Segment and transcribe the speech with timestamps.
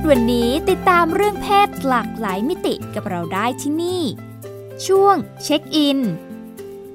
[0.00, 4.02] ศวันนี้ติดตามเรื่องเพศหลากหลายมิติกับเราได้ที่นี่
[4.86, 5.98] ช่วงเช็คอิน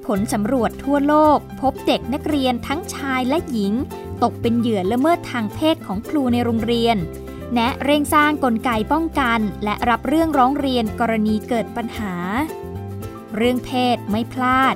[0.06, 3.72] ผลสำรวจทั่วโลก พบเด็กนักเรียนทั้งชายและหญิง
[4.22, 6.96] ตกเป็นเหยื่อละเมิดทางเพศของครูในโรงเรียน
[7.54, 12.14] แนะเร่งสร้างกลไกป้องกัน และรับเรื่องร้องเรียนกรณีเกิดปัญหา
[13.36, 14.74] เรื่องเพศไม่พลาด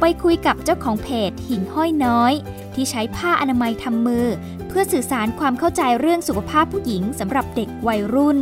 [0.00, 2.32] ไปคุยกับเจ้าของเพจหิ่งห้อยน้อย
[2.74, 4.26] ที่ใช้ผ้าอนามัยทำมือ
[4.70, 8.38] เพื่อสื่อสารความเข้าใจเรื่องสุขภาพผู้หญิงสำหรับเด็กวัยรุ่น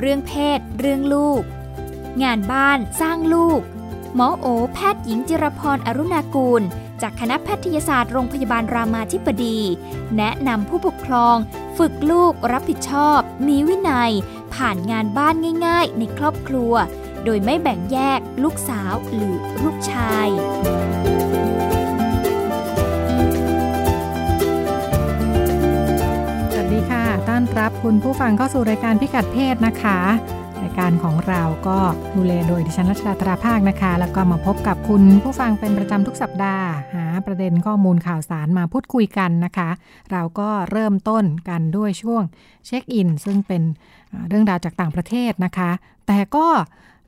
[0.00, 1.42] เรื่องเพศ เรื่องลูก
[2.22, 3.60] งานบ้านสร้างลูก
[4.14, 6.62] หมอโอ แพทย์หญิงจิรพรอรุณากูล
[7.02, 9.58] จากคณะแพทยศาสตร์โรงพยาบาลรามาธิบดี
[10.16, 11.36] แนะนำผู้ปกครอง
[11.78, 14.12] ฝึกลูกรับผิดชอบ มีวินัย
[14.54, 15.34] ผ่านงานบ้าน
[15.66, 16.72] ง่ายๆ ในครอบครัว
[17.24, 20.28] โดยไม่แบ่งแยก ลูกสาวหรือลูกชาย
[27.36, 29.98] ต้อนรับคุณผู้ฟังเข้าสู่รายการพิกัดเพศนะคะ
[30.62, 31.78] รายการของเราก็
[32.16, 39.70] ดูแลโดยดิฉันรัชดาตราภาคนะคะ แล้วก็มาพบกับคุณผู้ฟังเป็นประจำทุกสัปดาห์ หาประเด็นข้อมูลข่าวสารมาพูดคุยกันนะคะ
[40.12, 42.22] เราก็เริ่มต้นกันด้วยช่วง
[42.66, 43.62] เช็คอิน ซึ่งเป็น
[44.28, 45.70] เรื่องราวจากต่างประเทศนะคะ
[46.06, 46.46] แต่ก็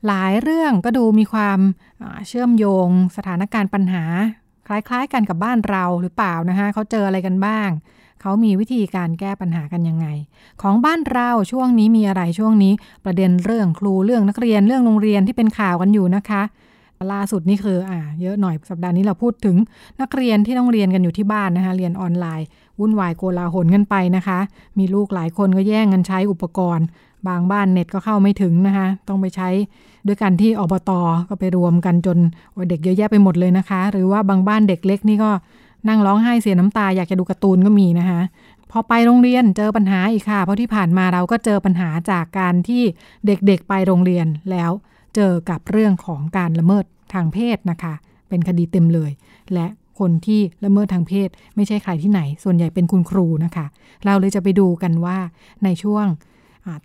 [0.07, 1.59] หลายเรื่องก็ดูมีความ
[2.27, 4.03] เชื่อมโยงสถานการณ์ปัญหา
[4.67, 7.71] คล้ายๆกันกับบ้านเราหรือเปล่านะคะเขาเจออะไรกันบ้าง
[8.21, 10.07] เขามีวิธีการแก้ปัญหากันยังไง
[10.61, 12.73] ของบ้านเราช่วงนี้มีอะไรช่วงนี้
[13.05, 16.41] ประเด็นเรื่องครูเรื่องนักเรียนเรื่องโรงเรียนที่เป็นข่าวกันอยู่นะคะ
[17.13, 19.55] ล่าสุดนี่คืออ่าเยอะหน่อยสัปดาห์นี้เราพูดถึง
[20.01, 22.47] นักเรียนที่ต้องเรียนกันอยู่ที่บ้านนะคะ เรียนออนไลน์
[22.79, 24.39] วุ่นวายโกลาหลกันไปนะคะ
[24.79, 26.85] มีลูกหลายคนก็แย่งกันใช้อุปกรณ์
[27.27, 29.49] บางบ้านเน็ตก็เข้าไม่ถึงนะคะ ต้องไปใช้
[30.07, 30.91] ด้วยกันที่อบต
[31.29, 32.17] ก็ไปรวมกันจน
[32.69, 35.31] เด็กเยอะแยะไปหมดเลยนะคะ หรือว่าบางบ้านเด็กเล็กนี่ก็
[35.87, 38.21] นั่งร้องไห้เสียน้ำตาอยากจะดูการ์ตูนก็มีนะคะ
[38.71, 42.83] พอไปโรงเรียนเจอปัญหาอีกค่ะ เพราะที่ผ่านมาเราก็เจอปัญหาจากการที่
[43.25, 44.71] เด็กๆไปโรงเรียนแล้ว
[45.15, 47.93] เจอกับเรื่องของการละเมิดทางเพศนะคะ
[48.29, 49.11] เป็นคดีเต็มเลย
[49.53, 49.67] และ
[49.99, 53.65] คนที่ละเมิดทางเพศ ไม่ใช่ใครที่ไหน ส่วนใหญ่เป็นคุณครูนะคะ
[54.05, 55.17] เราเลยจะไปดูกันว่า
[55.63, 56.05] ในช่วง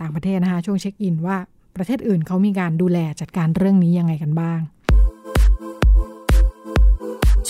[0.00, 1.36] ต่างประเทศนะคะ ช่วงเช็คอินว่า
[1.76, 4.60] ประเทศอื่นเขามีการดูแลจัดการเรื่องนี้ยังไงกันบ้าง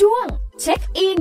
[0.00, 0.26] ช่วง
[0.62, 1.20] เช็คอิน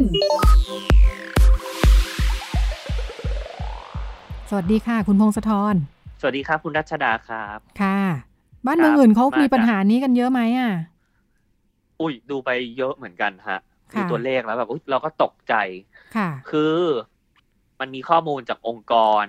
[4.50, 5.76] สวัสดีค่ะ คุณพงศธร
[6.22, 8.00] สวัสดีครับ คุณรัชดาครับ ค่ะ
[8.66, 10.72] บ้านเมืองอื่นเขามีปัญหานี้กันเยอะไหมอะ
[12.02, 13.60] อุ้ยดูไปเยอะเหมือนกันฮะ
[13.96, 15.54] ดูตัวเลขแล้วแบบเราก็ตกใจ
[16.16, 16.78] ค่ะ คือ
[17.80, 19.26] มันมีข้อมูลจากองค์กร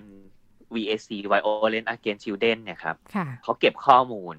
[0.75, 2.97] VAC Violence Against Children เนี่ยครับ
[3.43, 4.35] เขาเก็บข้อมูล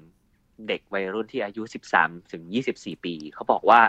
[0.68, 1.62] เด็กวัยรุ่นที่อายุ
[1.96, 2.42] 13 ถึง
[2.74, 3.80] 24 ปี เขาบอกว่า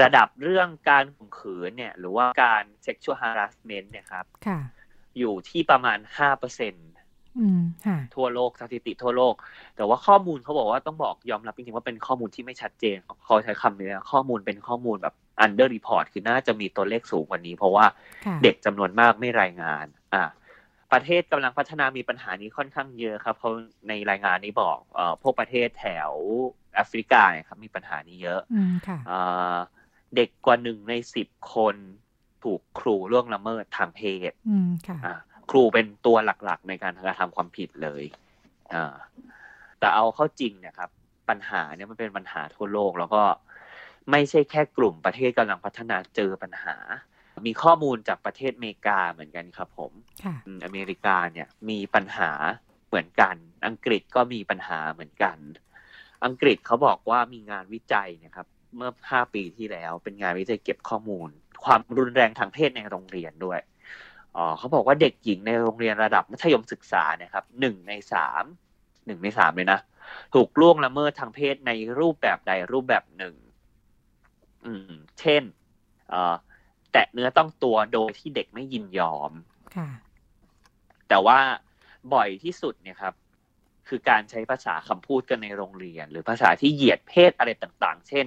[0.00, 4.26] ระดับเรื่องการข่มขืนเนี่ย หรือว่าการ sexual harassment เนี่ยครับ
[5.18, 6.88] อยู่ที่ประมาณห้าเปอร์เซ็นต์
[8.14, 9.34] ทั่วโลกสถิติทั่วโลก
[9.76, 15.14] แต่ว่าข้อมูลเขาบอกว่าต้องบอกยอมรับจริงๆว่าเป็นข้อมูลที่ไม่ชัดเจนเขาใช้คำนี้ข้อมูลเป็นข้อมูลแบบ
[15.44, 17.84] under report คือน่าจะมีตัวเลขสูงกว่านี้ เพราะว่า
[18.42, 20.22] เด็กจำนวนมากไม่รายงาน อ่า
[20.92, 23.52] ประเทศกำลังพัฒนามีปัญหานี้ค่อนข้างเยอะครับเพราะ
[23.88, 26.12] ในรายงานนี้บอกเอ่อพวกประเทศแถว
[26.74, 28.40] แอฟริกาเนี่ยครับมีปัญหานี้เยอะ
[29.10, 29.58] อ่า
[30.16, 31.76] เด็กกว่าหนึ่งในสิบคน
[32.44, 34.00] ถูกครูล่วงละเมิดทางเพ
[34.30, 34.32] ศ
[35.50, 38.04] ครูเป็นตัวหลักๆ ในการกระทำความผิดเลย
[39.78, 40.90] แต่เอาเข้าจริงเนี่ยครับ
[41.28, 43.22] ปัญหาเนี่ยมันเป็นปัญหาทั่วโลก แล้วก็
[44.10, 46.76] ไม่ใช่แค่กลุ่มประเทศกำลังพัฒนาเจอปัญหา
[47.46, 49.92] มีข้อมูลจากประเทศอเมริกาเหมือนกันครับ ผม
[50.64, 52.30] อเมริกาเนี่ยมีปัญหา
[52.88, 53.36] เหมือนกัน
[53.66, 55.38] อังกฤษก็มีปัญหาเหมือนกัน
[56.24, 61.28] อังกฤษเขาบอกว่ามีงานวิจัยเนี่ยครับ เมื่อ5ปีที่แล้ว เป็นงานวิจัยเก็บข้อมูล
[61.64, 63.60] ความรุนแรงทางเพศในโรงเรียนด้วย
[64.36, 68.44] อ๋อเขาบอกว่าเด็กหญิงในโรงเรียนระดับมัธยมศึกษาเนี่ยครับหนึ่งในสาม
[69.06, 69.80] หนึ่งในสามเลยนะ
[70.34, 73.34] ถูกล่วงละเมิดทางเพศในรูปแบบใดรูปแบบหนึ่ง
[74.64, 75.42] อืม เช่น
[76.08, 76.34] เอ่อ
[76.92, 79.32] แตะเนื้อต้องตัวโดยที่เด็กไม่ยินยอม
[79.76, 79.88] ค่ะ
[81.08, 81.38] แต่ว่า
[82.14, 83.14] บ่อยที่สุดเนี่ยครับ
[83.88, 88.26] คือการใช้ภาษาคำพูดกันในโรงเรียน หรือภาษาที่เหยียดเพศอะไรต่าง ๆ เช่น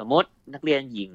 [0.00, 1.12] สมมตินักเรียนหญิง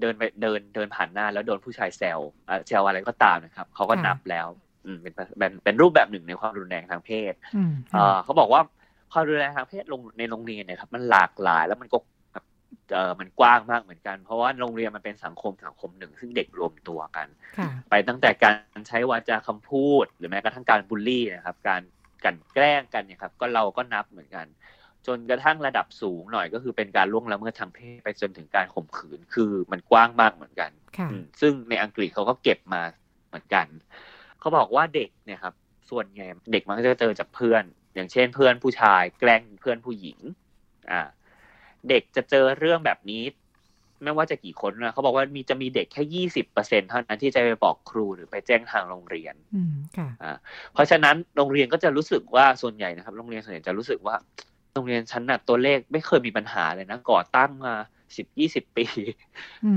[0.00, 2.18] เดินไปเดินเดินผ่านหน้าแล้วโดนผู้ชายแซว
[2.66, 4.46] แซวอะไรก็ตามนะครับเขาก็นับแล้ว
[5.02, 7.32] เป็นเป็นเป็นรูปแบบหนึ่งในความรุนแรงทางเพศ
[8.24, 8.62] เขาบอกว่า
[9.12, 11.98] ความรุนแรงทางเพศลงในโรงเรียนเนี่ยครับมันหลากหลายแล้วมันก็
[12.94, 17.26] เออมันกว้างมากเหมือนกัน เพราะว่าโรงเรียนมันเป็นสังคมสังคมหนึ่ง ซึ่งเด็กรวมตัวกัน
[17.90, 21.82] ไปตั้งแต่การใช้วาจาคำพูด หรือแม้กระทั่งการบูลลี่นะครับ การ
[22.24, 24.46] กันแกล้งกันเนี่ยครับ ก็เราก็นับเหมือนกัน
[25.06, 30.70] จนกระทั่งระดับสูงหน่อยก็คือเป็นการล่วงละเมิดทางเพศไปจนถึงการข่มขืนคือมันกว้างมากเหมือนกัน
[31.40, 32.82] ซึ่งในอังกฤษเขาก็เก็บมา
[33.28, 33.66] เหมือนกัน
[34.40, 35.54] เขาบอกว่าเด็กเนี่ยครับ
[35.90, 37.64] ส่วนใหญ่เด็กมันก็จะเจอจากเพื่อน
[37.94, 40.18] อย่างเช่นเพื่อนผู้ชาย แกล้งเพื่อนผู้หญิง
[40.90, 41.02] อ่า
[41.88, 43.22] เด็กจะเจอเรื่องแบบนี้
[44.04, 50.36] ไม่ว่าจะกี่คนนะเขาบอกว่ามีจะมีเด็กแค่ยี่สิบเปอร์เซ็นเท่านั้นที่จะไปบอกครูหรือไปแจ้งทางโรงเรียนอืมค่ะอ่า
[50.72, 54.14] เพราะฉะนั้นโรงเรียนก็จะรู้สึกว่าส่วนใหญ่นะครับ โรงเรียนส่วนใหญ่จะรู้สึกว่า
[54.57, 57.74] โรงเรียนชั้นน่ะตัวเลขไม่เคยมีปัญหาเลยนะก่อตั้งมา
[58.16, 58.84] สิบยี่สิบปี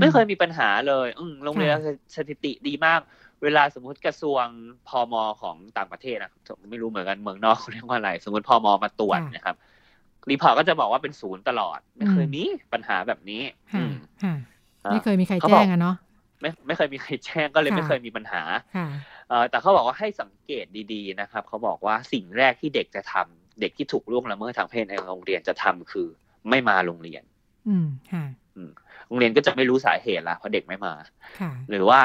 [0.00, 1.76] ไม่เคยมีปัญหาเลย อืโรงเรียน
[2.14, 3.00] สถิติดีมาก
[3.42, 4.44] เวลาสมมติกระทรวง
[4.88, 6.32] พอมของต่างประเทศนะ
[6.70, 9.56] ไม่รู้เหมือนกันเมืองนอกเรียกว่าอะไร สมมติพอมาตรวจนะครับ
[10.30, 13.42] report ก็จะบอกว่าเป็นศูนย์ตลอด ไม่เคยมีปัญหาแบบนี้
[14.92, 15.96] ไม่เคยมีใครแจ้งอะเนาะ
[16.40, 18.42] ไม่ไม่เคยมีใครแจ้งก็เลยไม่เคยมีปัญหา
[19.50, 26.08] แต่เขาบอกว่าให้สังเกตดีๆนะครับ เขาบอกว่าสิ่งแรกที่เด็กจะทำ เด็กที่ถูกล่วงละเมิดทางเพศในโรงเรียนจะทำคือ
[26.50, 27.22] ไม่มาโรงเรียน
[27.68, 28.24] อืมค่ะ
[29.08, 30.94] โรงเรียนก็จะไม่รู้สาเหตุละเพราะเด็กไม่มา
[31.70, 32.00] หรือว่า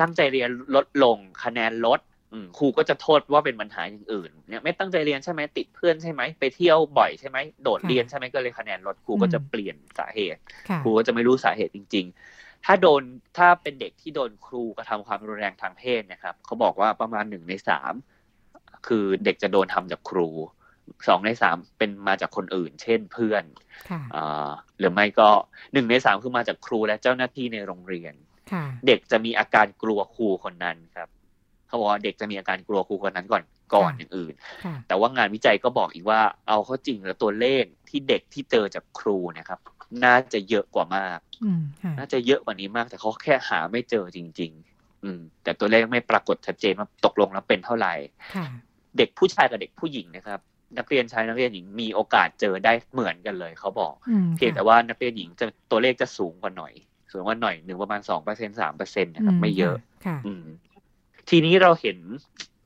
[0.00, 2.00] ตั้งใจเรียนลดลงคะแนนลด
[2.58, 10.40] ครูก็จะโทษว่าเป็นปัญหาอย่างอื่นเนี่ยไม่ตั้งใจเรียนใช่ไหมติดเพื่อนใช่ไหมไปเที่ยวบ่อยใช่ไหมโดดเรียนใช่ไหมก็เลยคะแนนลดครูก็จะเปลี่ยนสาเหตุ
[10.82, 12.06] ครูก็จะไม่รู้สาเหตุจริง
[12.36, 13.02] ๆ ถ้าโดน
[13.38, 17.92] ถ้าเป็นเด็กที่โดนครูกระทำความรุนแรงทางเพศนะครับเขาบอกว่าประมาณหนึ่งในสาม
[18.86, 20.28] คือเด็กจะโดนทำจากครู
[21.08, 23.44] สองในสามเป็นมาจากคนอื่น เช่นเพื่อน
[24.78, 25.28] หรือไม่ก็
[25.72, 28.14] หนึ่งในสามคือมาจากครูและเจ้าหน้าที่ในโรงเรียน
[28.86, 31.08] เด็กจะมีอาการกลัวครูคนนั้นครับ
[31.66, 33.42] เขาบอกว่าเด็กจะมีอาการกลัวครูคนนั้นก่อน
[33.74, 34.34] ก่อนอย่างอื่น
[34.88, 39.60] แต่ว่างานวิจัยก็บอกอีกว่าเอาเข้าจริงแล้วตัวเลขที่เด็กที่เจอจากครูนะครับ
[40.04, 41.18] น่าจะเยอะกว่ามาก
[41.98, 47.94] น่าจะเยอะกว่านี้มาก แต่เขาแค่หาไม่เจอจริง ๆ อืม แต่ตัวเลขไม่ปรากฏชัดเจนว่าตกลงแล้วเป็นเท่าไหร่
[48.98, 50.40] เด็กผู้ชายกับเด็กผู้หญิงนะครับ
[50.78, 53.94] นักเรียนชายนักเรียนหญิงมีโอกาสเจอได้เหมือนกันเลยเขาบอก
[54.36, 56.72] เพียงแต่ว่านักเรียนหญิงจะตัวเลขจะสูงกว่าหน่อย
[57.12, 59.76] สูงกว่าหน่อยหนึ่งประมาณสองเปอร์เซ็นสามเปอร์เซ็นต์นะครับไม่เยอะ
[61.28, 61.98] ทีนี้เราเห็น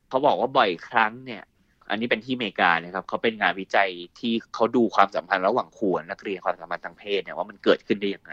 [0.09, 1.43] เขาบอกว่าบ่อยครั้งเนี่ย
[1.91, 8.33] อันนี้เป็นที่อเมริกานะครับเขาเป็นงานวิจัยที่เขาดูความสัมพันธ์ระหว่างครูนักเรียนความสัมพันธ์ทางเพศเนี่ยว่ามันเกิดขึ้นได้ยังไง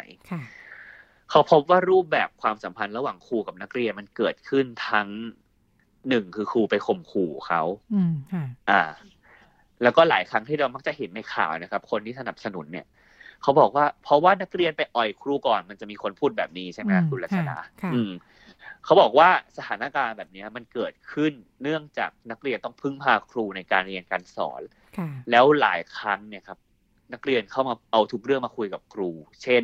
[1.30, 5.10] เขาพบว่ารูปแบบความสัมพันธ์ระหว่างครูกับนักเรียนมันเกิดขึ้นทั้ง
[6.10, 7.62] หนึ่งคือครูไปข่มขู่เขา
[8.70, 8.82] อ่า
[9.84, 12.86] แล้วก็หลายครั้งที่เรามักจะเห็นในข่าวนะครับ คนที่สนับสนุนเนี่ย
[13.42, 17.58] เขาบอกว่า เพราะว่านักเรียนไปอ่อยครูก่อนมันจะมีคนพูดแบบนี้ใช่ไหมคุณรัชดา
[17.94, 18.12] อืม
[18.84, 21.34] เขาบอกว่าสถานการณ์แบบนี้มันเกิดขึ้น
[21.64, 24.62] เนื่องจากนักเรียนต้องพึ่งพาครูในการเรียนการสอน
[25.32, 26.60] แล้วหลายครั้งเนี่ยครับ
[27.14, 29.10] นักเรียนเข้ามาเอาทุกเรื่องมาคุยกับครู
[29.44, 29.64] เช่น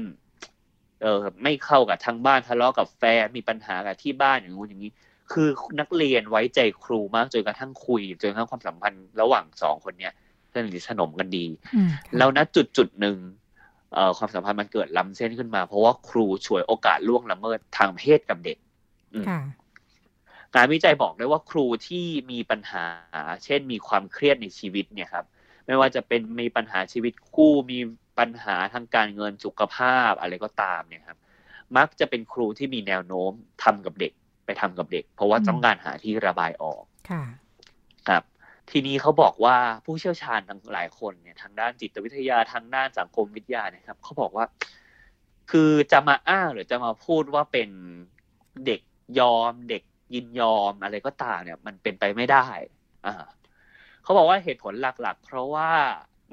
[1.02, 4.92] เออไม่เข้ากับทางบ้านทะเลาะกับแฟนมีปัญหากับที่บ้านอย่างนู้นอย่างนี้
[5.32, 10.14] คือนักเรียนไว้ใจครูมากจนกระทั่งคุยจนกระทั่งความสัมพันธ์ระหว่างสองคนเนี้ย
[10.54, 11.46] สนิทสนมกันดี
[12.18, 13.18] แล้วณจุดจุดหนึ่ง
[14.18, 18.58] ความสัมพันธ์มันเกิดล้ำเส้นขึ้นมา เพราะว่าครูช่วยโอกาสล่วงละเมิดทางเพศกับเด็ก
[20.56, 22.86] งานวิจัยบอกได้ว่าครูที่มีปัญหา
[23.44, 25.26] เช่นมีความเครียดในชีวิตเนี่ยครับ
[25.66, 27.80] ไม่ว่าจะเป็นมีปัญหาชีวิตคู่มี
[28.19, 31.19] ปัญหาทางการเงินสุขภาพอะไรก็ตามเนี่ยครับ
[31.78, 33.31] มักจะเป็นครูที่มีแนวโน้ม
[33.64, 34.14] ทำกับเด็ก
[34.47, 36.83] ไปทำกับเด็ก เพราะว่าต้องการหาที่ระบายออก
[38.09, 38.23] ครับ
[38.71, 44.45] ทีนี้เขาบอกว่าผู้เชี่ยวชาญทั้งหลายคนเนี่ยทางด้านจิตวิทยาทางด้านสังคมวิทยาเนี่ยครับเขาบอกว่า
[45.51, 47.69] คือจะมาอ้างหรือจะมาพูดว่าเป็น
[48.66, 48.81] เด็ก
[49.19, 49.83] ยอม เด็ก
[50.16, 52.47] ยินยอมอะไรก็ตามเนี่ย มันเป็นไปไม่ได้
[53.06, 53.27] อ่า
[54.04, 55.69] เขาบอกว่าเหตุผลหลัก ๆ เพราะว่า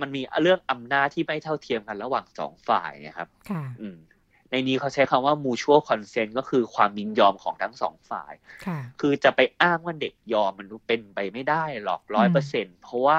[0.01, 3.97] มันมีเรื่องอำนาจที่ไม่เท่าเทียมกันระหว่างสองฝ่ายนะครับ ค่ะ อืม
[4.55, 8.33] ในนี้เขาใช้คำว่า mutual consent ก็คือความยินยอมของทั้งสองฝ่าย
[9.01, 13.19] คือจะไปอ้างว่าเด็กยอมมันเป็นไปไม่ได้หรอกร้อยเปอร์เซ็นเพราะว่า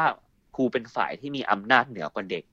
[0.56, 2.44] ครูเป็นฝ่ายที่มีอำนาจเหนือกว่าเด็ก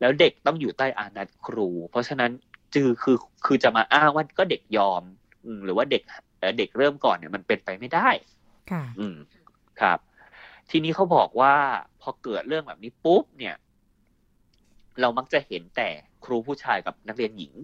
[0.00, 2.30] แล้วเด็กต้องอยู่ใต้อานัตครู เพราะฉะนั้น
[2.74, 3.16] จือคือ
[3.46, 5.02] คือจะมาอ้างว่าก็เด็กยอม
[5.64, 6.02] หรือว่าเด็ก
[6.58, 8.08] เด็กเริ่มก่อนเนี่ยมันเป็นไปไม่ได้
[8.70, 9.16] ค่ะ อืม
[9.80, 9.98] ครับ
[10.70, 11.54] ทีนี้เขาบอกว่า
[12.00, 13.54] พอเกิดเรื่องแบบนี้ปุ๊บเนี่ย
[15.00, 15.88] เรามักจะเห็นแต่
[16.24, 17.54] ครูผู้ชายกับนักเรียนหญิง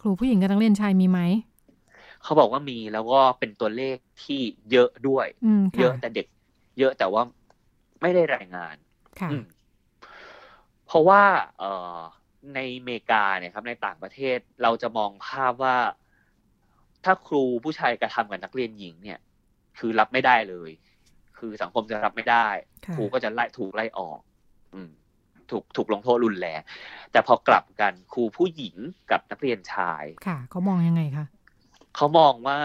[0.00, 1.20] ครูผู้หญิงกับนักเรียนชายมีไหม
[2.22, 4.40] เขาบอกว่ามีแล้วก็เป็นตัวเลขที่
[4.70, 5.26] เยอะด้วย
[5.80, 6.26] เยอะแต่เด็ก
[6.78, 7.22] เยอะแต่ว่า
[8.02, 8.74] ไม่ได้รายงาน
[10.86, 11.22] เพราะว่า
[11.58, 11.64] เอ
[11.96, 11.98] อ
[12.54, 15.76] ในอเมริกาเนี่ยครับ ในต่างประเทศเราจะมองภาพว่า
[17.04, 19.18] ถ้าครูผู้ชายกระทำกับนักเรียนหญิง เนี่ย
[19.78, 20.70] คือรับไม่ได้เลย
[21.38, 22.46] คคือสังคมจะรับไม่ได้
[22.94, 24.20] ครูก็จะไล่ถูกไล่ออก
[24.74, 24.90] อืม
[25.50, 26.60] ถูกถูกลงโทษรุนแรง
[27.12, 28.76] แต่พอกลับกันครูผู้หญิง
[29.10, 31.26] กับนักเรียนชาย ค่ะเขามองยังไงคะ
[31.96, 32.58] เขามองว่า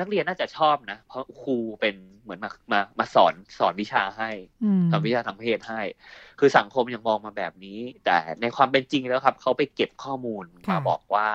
[0.00, 4.30] นักเรียนน่าจะชอบนะ เพราะครูเป็นเหมือนมามามาสอนสอนวิชาให้
[4.90, 5.82] สอนวิชาทางเพศให้
[6.38, 11.30] คือสังคมยังมองมาแบบนี้ แต่ในความเป็นจริงแล้วครับ เขาไปเก็บข้อมูลมาบอกว่า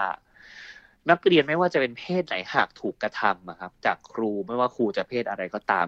[1.09, 5.85] นักเรียนไม่ว่าจะเป็นเพศไหนหากถูกกระทำครับ จากครูไม่ว่าครูจะเพศอะไรก็ตาม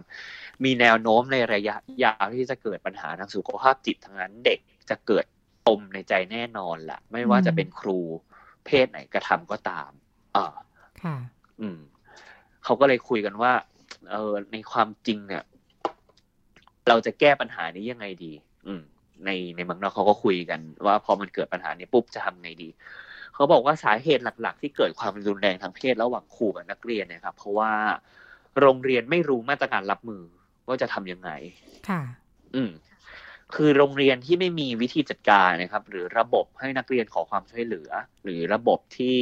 [0.63, 5.25] มีแนวโน้มในระยะยาวที่จะเกิดปัญหาทางสุขภาพจิตทั้งนั้นเด็ก จะเกิด
[5.67, 7.99] ปมในใจแน่นอนละ่ะ ไม่ว่าจะเป็นครู
[8.65, 9.89] เพศไหนกระทำก็ตาม
[10.35, 10.55] อ่า
[11.03, 11.17] ค่ะ
[11.61, 11.79] อืม
[12.63, 13.53] เขาก็เลยคุยกันว่า
[14.11, 15.43] เออในความจริงเนี่ย
[16.87, 18.33] เราจะแก้ปัญหานี้ยังไงดี
[18.67, 18.81] อืม
[19.25, 22.69] ในในเมืองนอกเขาก็คุยกัน ว่าพอมันเกิดปัญหานี้ปุ๊บจะทำไงดี
[23.33, 27.71] เขาบอกว่าสาเหตุหลัก ๆ ที่เกิดความรุนแรงทางเพศระหว่างครูกับนักเรียนเนี่ยครับ เพราะว่า
[28.59, 30.23] โรงเรียนไม่รู้มาตรการรับมือ
[30.67, 31.29] ว่าจะทํำยังไง
[31.89, 32.01] ค่ะ
[32.55, 32.71] อืม
[33.55, 37.89] คือโรงเรียนที่ไม่มีวิธีจัดการนะครับ หรือระบบให้นักเรียนขอความช่วยเหลือ
[38.23, 39.15] หรือระบบที่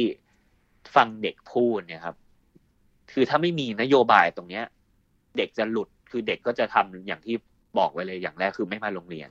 [0.94, 2.16] ฟังเด็กพูดเนี่ยครับ
[3.12, 4.64] คือถ้าไม่มีนโยบายตรงเนี้ย
[5.36, 7.36] เด็กจะหลุดคือเด็กก็จะทำอย่างที่
[7.78, 9.30] บอกไว้เลยอย่างแรกคือไม่มาโรงเรียน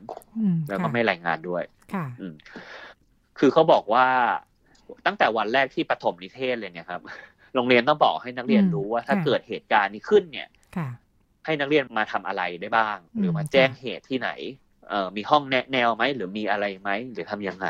[0.70, 1.64] แล้วก็ไม่รายงานด้วย
[1.94, 2.06] ค่ะ
[3.40, 4.08] คือเขาบอกว่า
[5.06, 7.02] ตั้งแต่วันแรกที่ปฐมนิเทศเลยเนี่ยครับ
[7.56, 10.48] โรงเรียนต้องบอกให้นักเรียนรู้ว่าถ้าเกิดเหตุการณ์นี้ขึ้นเนี่ย
[11.46, 14.30] ให้นักเรียนมาทำอะไรได้บ้าง หรือมาแจ้งเหตุที่ไหน
[14.90, 17.68] เอ่อมีห้องแนะแนวไหมหรือมีอะไรไหมหรือทำยังไง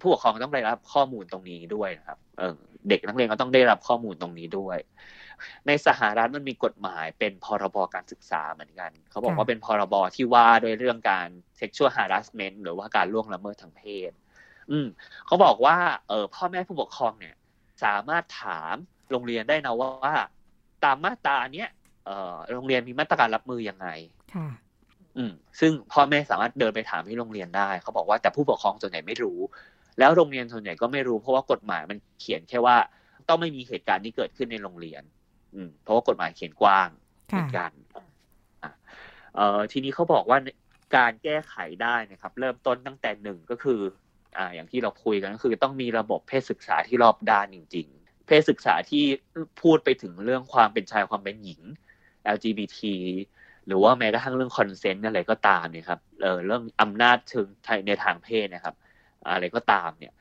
[0.00, 2.54] ผู้ปกครองต้องได้รับข้อมูลตรงนี้ด้วยนะครับ เออ
[2.88, 4.78] เด็กนักเรียนก็ต้องได้รับข้อมูลตรงนี้ด้วย
[5.66, 11.28] ในสหรัฐมันมีกฎหมายเป็นพรบการศึกษาเหมือนกัน เขาบอกว่าเป็นพรบที่ว่าโดยเรื่องการ
[11.60, 14.12] sexual harassment หรือว่าการล่วงละเมิดทางเพศ
[14.70, 14.86] อืม
[15.26, 15.76] เขาบอกว่า
[16.08, 17.34] เออพ่อแม่ผู้ปกครองเนี่ย
[17.84, 18.74] สามารถถาม
[19.10, 20.14] โรงเรียนได้นะว่า
[20.84, 21.68] ตามมาตราเนี้ย
[22.06, 23.88] เออโรงเรียนมีมาตรการรับมือยังไง
[24.34, 24.48] ค่ะ
[25.16, 29.38] อืมซึ่งพ่อแม่สามารถเดินไปถามที่โรงเรียนได้ เขาบอกว่าแต่ผู้ปกครองส่วนใหญ่ไม่รู้
[29.98, 32.76] แล้วโรงเรียนส่วนใหญ่ก็ไม่รู้เพราะว่ากฎหมายมันเขียนแค่ว่า
[33.28, 35.02] ต้องไม่มีเหตุการณ์นี้เกิดขึ้นในโรงเรียน
[35.82, 36.88] เพราะว่ากฎหมายเขียนกว้าง
[37.26, 37.72] เหมือนกัน
[39.36, 40.38] เอ่อทีนี้เขาบอกว่า
[40.96, 43.80] การแก้ไขได้นะครับ เริ่มต้นตั้งแต่หนึ่งก็คือ
[44.36, 49.04] อ่าอย่างที่เราคุยกันก็คือต้องมีระบบเพศศึกษาที่รอบด้านจริง ๆ เพศศึกษาที่
[49.62, 51.60] พูดไปถึงเรื่องความเป็นชายความเป็นหญิง
[52.34, 52.78] LGBT
[53.66, 57.46] หรือว่าแม้กระทั่งเรื่องคอนเซนต์อะไรก็ตามเนี่ยครับเออเรื่องอำนาจเชิง
[57.86, 58.74] ในทางเพศนะครับ
[59.32, 60.12] อะไรก็ตามเนี่ย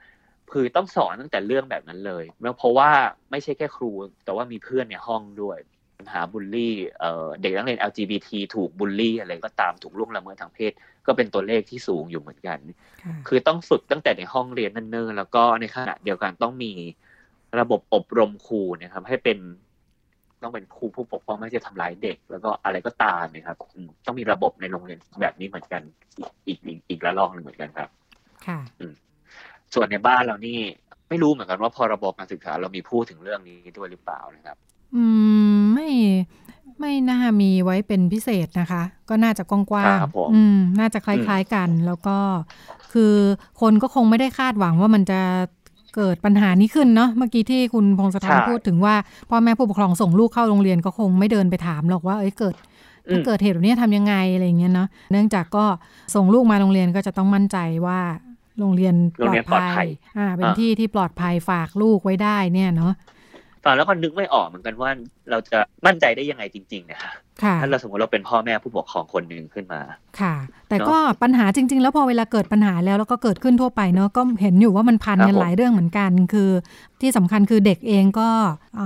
[0.51, 2.25] คือต้องสอนตั้งแต่เรื่องแบบนั้นเลย
[2.57, 2.89] เพราะว่า
[3.31, 3.91] ไม่ใช่แค่ครู
[4.25, 5.57] แต่ว่ามีเพื่อนในห้องด้วย
[5.97, 6.75] ปัญหาบูลลี่
[7.41, 10.71] เด็กนักเรียน LGBT ถูกบูลลี่อะไรก็ตามถูกล่วงละเมิดทางเพศ
[11.07, 12.59] ก็เป็นตัวเลขที่สูงอยู่เหมือนกัน
[13.27, 16.71] คือต้องฝึกตั้งแต่ในห้องเรียนนั่นเนิ่แล้วก็ในขณะเดียวกันต้องมี
[17.59, 19.37] ระบบอบรมครูนะครับให้เป็น
[20.45, 23.57] ต้องเป็นครูผู้ปกครองไม่จะทำร้ายเด็ก แล้วก็อะไรก็ตามนะครับ
[24.05, 25.81] ต้องมีระบบในโรงเรียนแบบนี้เหมือนกัน
[26.47, 27.89] อีกอีกอีกระลอกหนึ่งเหมือนกันครับ
[28.47, 28.59] ค่ะ
[29.73, 30.57] ส่วนในบ้านเรานี่
[31.09, 34.57] ไม่รู้เหมือนกันว่าพรบการศึกษาเรามีพูดถึงเรื่องนี้ด้วยหรือเปล่านะครับ
[34.95, 35.03] อื
[35.55, 35.89] มไม่
[36.79, 42.17] ไม่น่ามีไว้เป็นพิเศษนะคะ ก็น่าจะกว้างๆอืม น่าจะคล้ายๆกัน แล้วก็
[42.93, 43.13] คือ
[43.61, 45.21] คนก็คงไม่ได้คาดหวังว่ามันจะ
[45.95, 48.95] เกิดปัญหานี้ขึ้นเนาะเมื่อกี้ที่คุณพงศธรพูดถึงว่า
[49.29, 52.55] พ่อแม่ผู้ปกครองส่งลูกเข้าโรงเรียนก็คงไม่เดินไปถามหรอกว่าเอ้ยเกิด
[53.11, 55.65] ถ้าเกิดเหตุแบบนี้ทำยังไงอะไรเงี้ยเนาะเนื่องจากก็
[56.15, 57.99] ส่งลูกมาโรงเรียนก็จะต้องมั่นใจว่า
[58.59, 59.35] โรงเรียนปลอด
[59.75, 59.87] ภัย
[60.17, 62.93] อ่าเป็นที่ที่ปลอดภัยฝากลูกไว้ได้เนี่ยเนาะ
[63.65, 64.89] ตอนแล้วก็นึกไม่ออกเหมือนกันว่า
[65.29, 67.13] เราจะมั่นใจได้ยังไงจริงๆเนี่ยค่ะ
[67.61, 69.81] ถ้าเราสมมติเราเป็นพ่อแม่ผู้ปกครองคนหนึ่งขึ้นมา
[70.19, 70.35] ค่ะ
[70.69, 76.49] แต่ก็ปัญหาจริง ๆ แล้วพอเวลาเกิดปัญหาแล้วแล้วก็เกิดขึ้นทั่วไปเนาะก็เห็นอยู่ว่ามันพันกันหลายเรื่องเหมือนกัน คือ
[77.01, 78.29] ที่สำคัญคือเด็กเองก็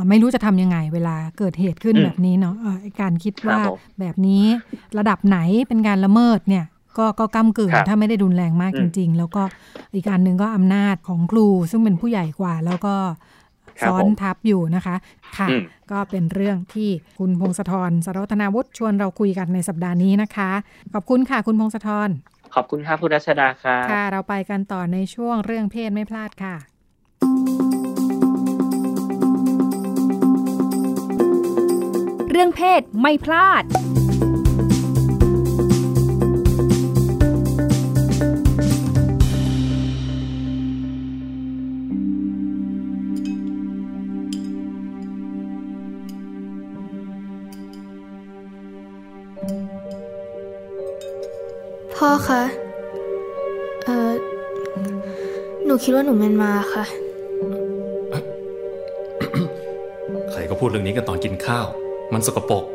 [0.09, 2.55] ไม่รู้จะทำยังไง เวลาเกิดเหตุขึ้นแบบนี้เนาะ
[3.01, 3.59] การคิดว่า
[3.99, 4.43] แบบนี้
[4.97, 6.65] ระดับไหนเป็นการละเมิดเนี่ย
[6.97, 9.43] ก็ก็ก้ากึ่งถ้าไม่ได้รุนแรงมากจริง ๆ แล้วก็
[9.93, 12.95] อีกการหนึ่งก็อำนาจของครู ซึ่งเป็นผู้ใหญ่กว่า แล้วก็
[13.87, 14.95] ซ้อนทับอยู่นะคะ
[15.37, 15.47] ค่ะ
[15.91, 20.51] ก็เป็นเรื่องที่คุณพงศธรสรธนาวุฒิชวนเราคุยกันในสัปดาห์นี้นะคะ
[20.93, 22.09] ขอบคุณค่ะคุณพงศธร
[22.55, 26.55] ขอบคุณค่ะคุณรัชดาค่ะค่ะ เราไปกันต่อในช่วงเรื่องเพศไม่พลาดค่ะ
[32.31, 33.63] เรื่องเพศไม่พลาด
[51.95, 52.41] พ่อคะ
[53.85, 54.11] เอ่อ
[55.65, 56.85] หนูคิดว่าหนูแมนมาค่ะ
[60.31, 61.67] ใครก็พูดเรื่องนี้กันตอนกินข้าว
[62.13, 62.65] มันสกปรก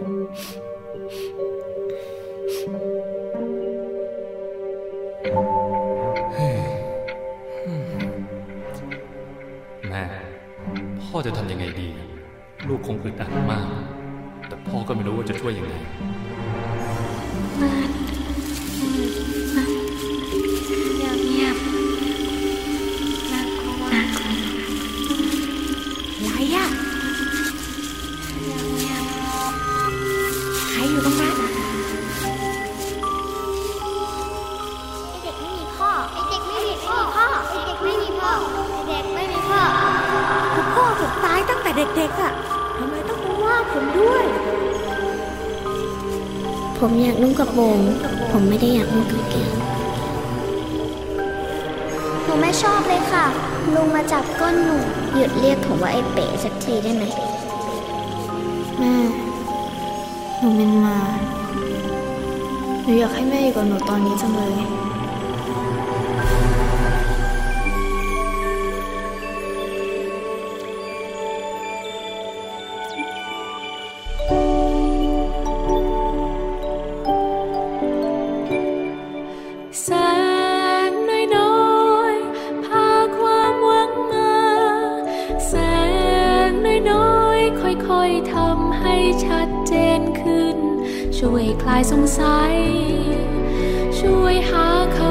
[9.89, 10.05] แม่
[11.03, 11.89] พ่อจะทำยังไงดี
[12.69, 13.67] ลูกคงอึดอัดมาก
[14.49, 15.75] แต่พ่อก็ไม่รู้ว่าจะช่วยยังไง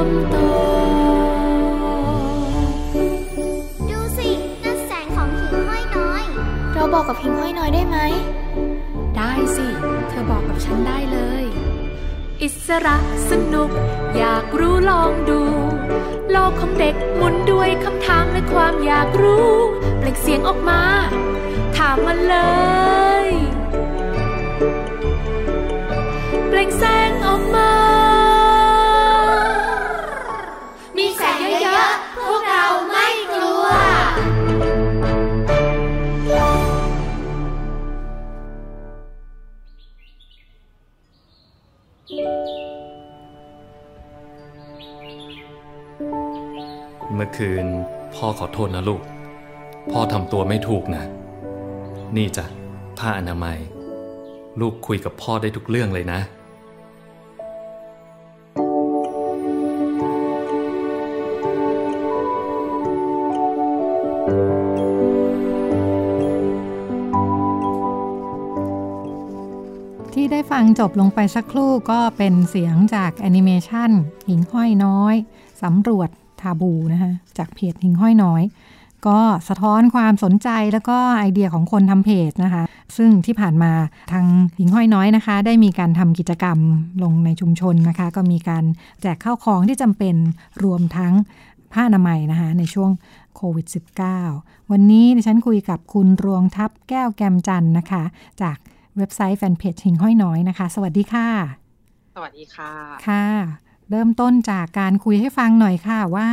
[0.04, 0.08] บ
[3.90, 4.30] ดูสิ
[4.64, 6.24] นั่นแสงของหิ่งห้อยน้อย
[6.74, 7.98] เราบอกกับหิ่งห้อยน้อยได้ไหม
[9.16, 9.68] ได้สิ
[10.10, 11.46] เธอบอกกับฉันได้เลย
[12.42, 12.98] อิสระ
[13.30, 13.70] สนุก
[14.18, 15.42] อยากรู้ลองดู
[16.32, 19.52] โลกของเด็กหมุนด้วยคำถามและความอยากรู้
[19.98, 20.82] เปล่งเสียงออกมา
[21.78, 22.38] ถามมาเล
[23.28, 23.30] ย
[26.48, 27.93] เปล่งแสงออกมา
[47.38, 47.66] คืน
[48.16, 49.02] พ่อขอโทษนะลูก
[49.92, 51.04] พ่อทำตัวไม่ถูกนะ
[52.18, 52.46] นี่จ้ะ
[53.00, 53.60] ผ้าอนามัย
[54.60, 56.20] ลูกคุยกับพ่อได้ทุกเรื่องเลยนะ
[70.14, 73.92] ที่ได้ฟังจบลงไปสักครู่ก็เป็นเสียงจากแอนิเมชัน
[74.28, 75.16] หิงห้อยน้อย
[75.64, 76.10] สำรวจ
[76.44, 78.44] ทาบูนะคะจากเพจหิงห้อยน้อย
[79.08, 82.64] ก็สะท้อนความสนใจแล้วก็ไอเดียของคนทำเพจนะคะ
[82.98, 83.72] ซึ่งที่ผ่านมา
[84.12, 84.26] ทาง
[84.58, 86.58] หิงห้อยน้อยนะคะ ได้มีการทำกิจกรรม
[87.04, 88.64] ลงในชุมชนนะคะ ก็มีการ
[89.02, 90.16] แจกข้าวของที่จำเป็น
[90.64, 91.14] รวมทั้ง
[91.74, 92.92] ผ้าอนามัยนะคะในช่วง
[93.36, 93.68] โควิด
[94.18, 98.04] -19 วันนี้ดิฉันคุยกับคุณรวงทับแก้วแกมจันนะคะ
[98.42, 98.58] จาก
[98.98, 101.28] เว็บไซต์แฟนเพจหิงห้อยน้อยนะคะ สวัสดีค่ะ
[102.16, 102.72] สวัสดีค่ะ
[103.08, 103.26] ค่ะ
[103.90, 106.30] เริ่มต้นจากการคุยให้ฟังหน่อยค่ะว่า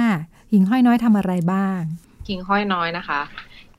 [0.50, 1.80] หิ่งห้อยน้อยทำอะไรบ้าง
[2.28, 3.20] หิ่งห้อยน้อยนะคะ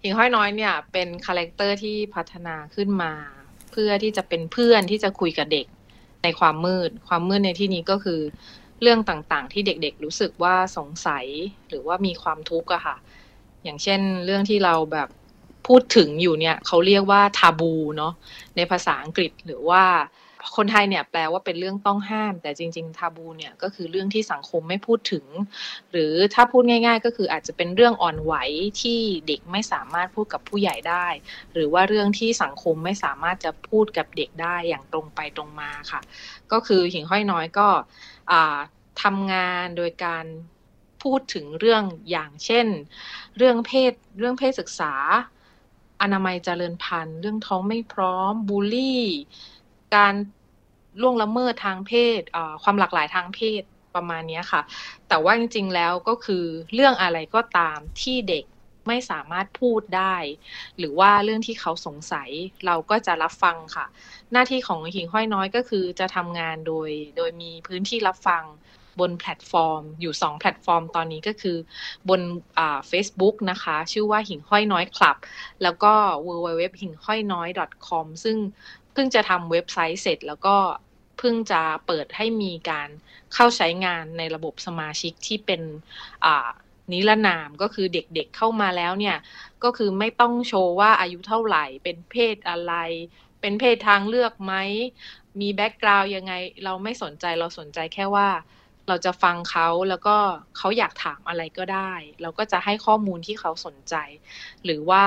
[0.01, 3.13] หิ่งห้อยน้อยเนี่ยเป็น character ที่พัฒนาขึ้นมา
[3.71, 5.65] เพื่อที่จะเป็นเพื่อนที่จะคุยกับเด็ก
[6.23, 8.19] ในความมืด ความมืดในที่นี้ก็คือ
[8.81, 11.25] เรื่องต่างๆ ที่เด็กๆ รู้สึกว่าสงสัย
[11.69, 12.95] หรือว่ามีความทุกข์อะค่ะ
[13.63, 15.10] อย่างเช่น เรื่องที่เราแบบ
[15.67, 18.13] พูดถึงอยู่เนี่ยเขาเรียกว่า taboo เนาะ
[18.55, 19.84] ในภาษาอังกฤษหรือว่า
[20.56, 25.25] คนไทยเนี่ยแปลว่าเป็นเรื่องต้องห้าม แต่จริง ๆ ทาบูเนี่ยก็คือเรื่องที่สังคมไม่พูดถึง
[25.91, 28.34] หรือถ้าพูดง่าย ๆ ก็คืออาจจะเป็นเรื่องอ่อนไหว
[28.82, 31.08] ที่เด็กไม่สามารถพูดกับผู้ใหญ่ได้
[31.54, 36.01] หรือว่าเรื่องที่สังคมไม่สามารถจะพูดกับเด็กได้อย่างตรงไปตรงมาค่ะ
[36.51, 37.67] ก็คือหิ่งห้อยน้อยก็
[39.04, 40.25] ทำงานโดยการ
[41.04, 42.67] พูดถึงเรื่องอย่างเช่น
[43.38, 44.93] เรื่องเพศเรื่องเพศศึกษา
[46.01, 49.01] อนามัยเจริญพันธุ์ เรื่องท้องไม่พร้อมบูลลี่
[49.95, 50.13] การ
[51.01, 52.21] ล่วงละเมิดทางเพศ
[52.63, 53.62] ความหลากหลายทางเพศ
[53.95, 54.62] ประมาณนี้ค่ะ
[55.08, 58.45] แต่ว่าจริงๆแล้วก็คือเรื่องอะไรก็ตามที่เด็ก
[58.88, 60.15] ไม่สามารถพูดได้
[60.77, 62.30] หรือว่าเรื่องที่เขาสงสัย
[62.65, 63.86] เราก็จะรับฟังค่ะ
[64.32, 68.43] หน้าที่ของหิ่งห้อยน้อยก็คือจะทำงานโดยโดยมีพื้นที่รับฟัง
[68.99, 71.58] บนแพลตฟอร์ม อยู่2แพลตฟอร์มตอนนี้ก็คือ
[72.10, 72.21] บน
[72.88, 75.17] เฟซบุ๊กนะคะ ชื่อว่าหิ่งห้อยน้อยคลับ
[75.63, 75.93] แล้วก็
[76.27, 77.49] w w w หิ่งห้อยน้อย
[77.88, 78.38] .com ซึ่ง
[78.93, 80.56] เพิ่งจะทำเว็บไซต์เสร็จแล้วก็
[81.17, 82.89] เพิ่งจะเปิดให้มีการ
[83.34, 85.62] เข้าใช้งานในระบบสมาชิกที่เป็น
[86.91, 89.17] นิรนามก็คือเด็กๆเเข้ามาแล้วเนี่ย
[89.63, 92.73] ก็คือไม่ต้องโชว์ว่าอายุเท่าไหร่ เป็นเพศอะไร
[93.41, 94.54] เป็นเพศทางเลือกไหม
[95.39, 98.30] มี background ยังไง เราไม่สนใจเราสนใจแค่ว่า
[98.88, 100.17] เราจะฟังเขาแล้วก็
[100.58, 103.95] เขาอยากถามอะไรก็ได้ เราก็จะให้ข้อมูลที่เขาสนใจ
[104.65, 105.06] หรือว่า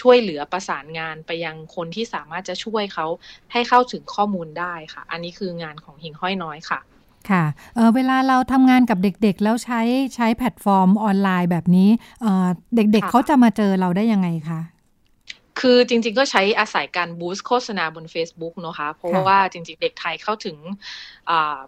[0.00, 3.06] ช่วยเหลือประสานงานไปยังคนที่สามารถจะช่วยเขา
[3.52, 6.80] ให้เข้าถึงข้อมูลได้ค่ะ อันนี้คืองานของหิ่งห้อยน้อยค่ะ
[7.30, 9.80] ค่ะเวลาเราทำงานกับเด็กๆ แล้วใช้
[10.14, 11.88] ใช้แพลตฟอร์มออนไลน์แบบนี้
[12.22, 14.60] เด็กๆเขาจะมาเจอเราได้ยังไงคะ
[15.60, 20.56] คือจริงๆก็ใช้อาศัยการ boost โฆษณาบน Facebook นะคะ เพราะว่าจริงๆ เด็กไทยเข้าถึง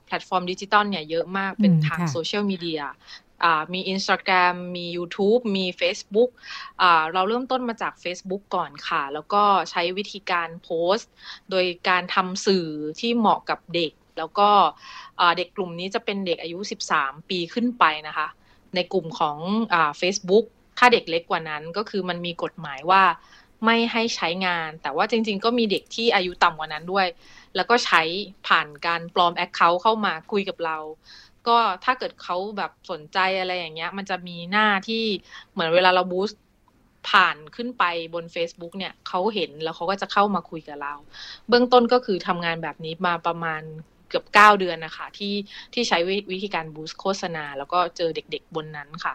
[0.04, 2.83] แพลตฟอร์มดิจิตอลเนี่ยเยอะมากเป็นทางโซเชียลมีเดีย
[3.74, 6.30] มี Instagram มี YouTube มี Facebook
[7.12, 11.11] เราเริ่มต้นมาจาก Facebook ก่อนค่ะ แล้วก็ใช้วิธีการโพสต์
[11.50, 12.66] โดยการทำสื่อ
[13.00, 14.48] ที่เหมาะกับเด็ก แล้วก็
[15.37, 16.59] เด็กกลุ่มนี้จะเป็นเด็กอายุ
[16.94, 18.28] 13 ปีขึ้นไปนะคะ
[18.74, 19.38] ในกลุ่มของ
[19.74, 20.44] อ Facebook
[20.78, 23.02] ถ้าเด็กเล็กกว่านั้นก็คือมันมีกฎหมายว่า
[23.64, 27.07] ไม่ให้ใช้งาน แต่ว่าจริง ๆ ก็มีเด็กที่อายุต่ำกว่านั้นด้วย
[27.57, 28.02] แล้วก็ใช้
[28.46, 30.76] ผ่านการปลอมแอคเคาท์เข้ามาคุยกับเรา
[31.48, 35.04] ก็ถ้าเกิดเขาแบบสนใจอะไรอย่างเงี้ย มันจะมีหน้าที่
[35.52, 36.40] เหมือนเวลาเราบูสต์
[37.09, 40.94] ผ่านขึ้นไปบน Facebook เนี่ยเขาเห็นแล้วเขาก็จะเข้ามาคุยกับเรา
[41.48, 43.62] เบื้องต้นก็คือทำงานแบบนี้มาประมาณ
[44.09, 45.35] เกือบเก้าเดือนนะคะที่
[45.74, 45.98] ที่ใช้
[46.33, 49.14] วิธีการบูสต์โฆษณา แล้วก็เจอเด็กๆบนนั้นค่ะ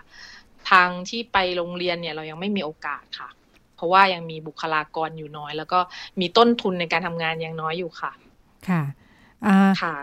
[0.70, 3.30] ทางที่ไปโรงเรียนเนี่ยเรายังไม่มีโอกาสค่ะ
[3.76, 5.80] เพราะว่ายังมีบุคลากรอยู่น้อย แล้วก็
[6.20, 8.12] มีต้นทุนในการทำงานยังน้อยอยู่ค่ะ
[8.70, 8.82] ค่ะ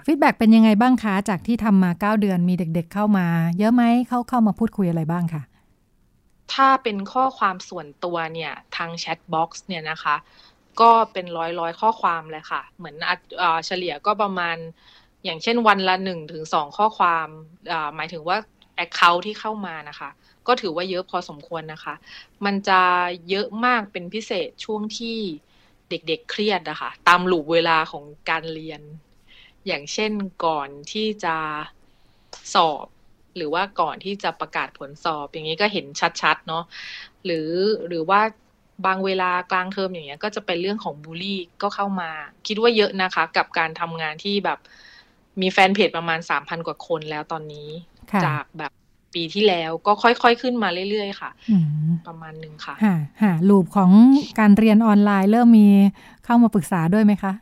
[0.07, 3.27] feedback เป็นยังไงบ้างคะ จากที่ทำมาเก้าเดือนมีเด็กๆเข้ามา
[3.59, 5.43] เยอะไหมเข้าเข้ามาพูดคุยอะไรบ้างคะ
[6.53, 10.17] ถ้าเป็นข้อความส่วนตัวเนี่ย ทาง chat box เนี่ยนะคะ
[10.81, 12.97] ก็เป็นร้อยร้อยข้อความเลยค่ะ เหมือน
[13.67, 14.57] เฉลี่ยก็ประมาณ
[15.25, 17.29] อย่างเช่นวันละหนึ่งถึงสองข้อความ
[17.97, 18.37] หมายถึงว่า
[18.77, 20.11] แอคเคาท์ที่เข้ามานะคะ
[20.47, 21.95] ก็ถือว่าเยอะพอสมควรนะคะ
[22.45, 22.81] มันจะ
[23.31, 25.19] เยอะมากเป็นพิเศษช่วงที่
[25.89, 28.81] เด็กๆเเครียดนะคะ ตามหลูกเวลาของการเรียน
[29.67, 30.13] อย่างเช่น
[30.47, 31.37] ก่อนที่จะ
[32.55, 32.87] สอบ
[33.37, 35.87] หรือว่าก่อนที่จะประกาศผลสอบ อย่างนี้ก็เห็น
[36.21, 36.65] ชัดๆเนาะ
[37.25, 37.51] หรือ
[37.89, 38.21] หรือว่า
[38.87, 42.11] บางเวลากลางเทอมอย่างเงี้ย ก็จะเป็นเรื่องของบูลลี่ก็เข้ามา
[42.47, 44.59] คิดว่าเยอะนะคะ กับการทำงานที่แบบ
[45.41, 47.69] มีแฟนเพจประมาณสามพันกว่าคนแล้วตอนนี้
[48.25, 48.73] จากแบบ
[49.15, 51.31] ปีที่แล้วก็ค่อยๆขึ้นมาเรื่อยๆ ค่ะ
[52.07, 53.91] ประมาณหนึ่งค่ะ ค่ะค่ะลูปของ
[54.41, 55.69] การเรียนออนไลน์เริ่มมี
[56.27, 57.33] เข้ามาปรึกษาด้วยไหมคะ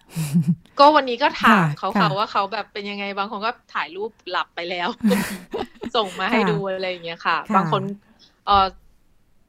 [0.81, 4.89] ก็วันนี้ก็ถามเขาเขาว่าเขาแบบเป็นยังไงบางคนก็ถ่ายรูปหลับไปแล้ว
[5.97, 7.83] ส่งมาให้ดูอะไรอย่างเงี้ยค่ะ บางคน
[8.47, 8.67] เออ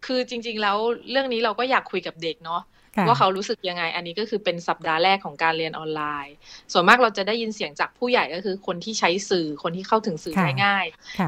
[0.05, 0.77] คือจริง ๆ แล้ว
[1.09, 2.61] เรื่องนี้เราก็อยากคุยกับเด็กเนาะ
[3.07, 6.35] ว่าเขารู้สึกยังไง อันนี้ก็คือเป็นสัปดาห์แรกของการเรียนออนไลน์
[6.71, 10.85] ส่วนมากเราจะได้ยินเสียงจากผู้ใหญ่ก็คือคนที่ใช้สื่อคนที่เข้าถึงสื่อได้ง่าย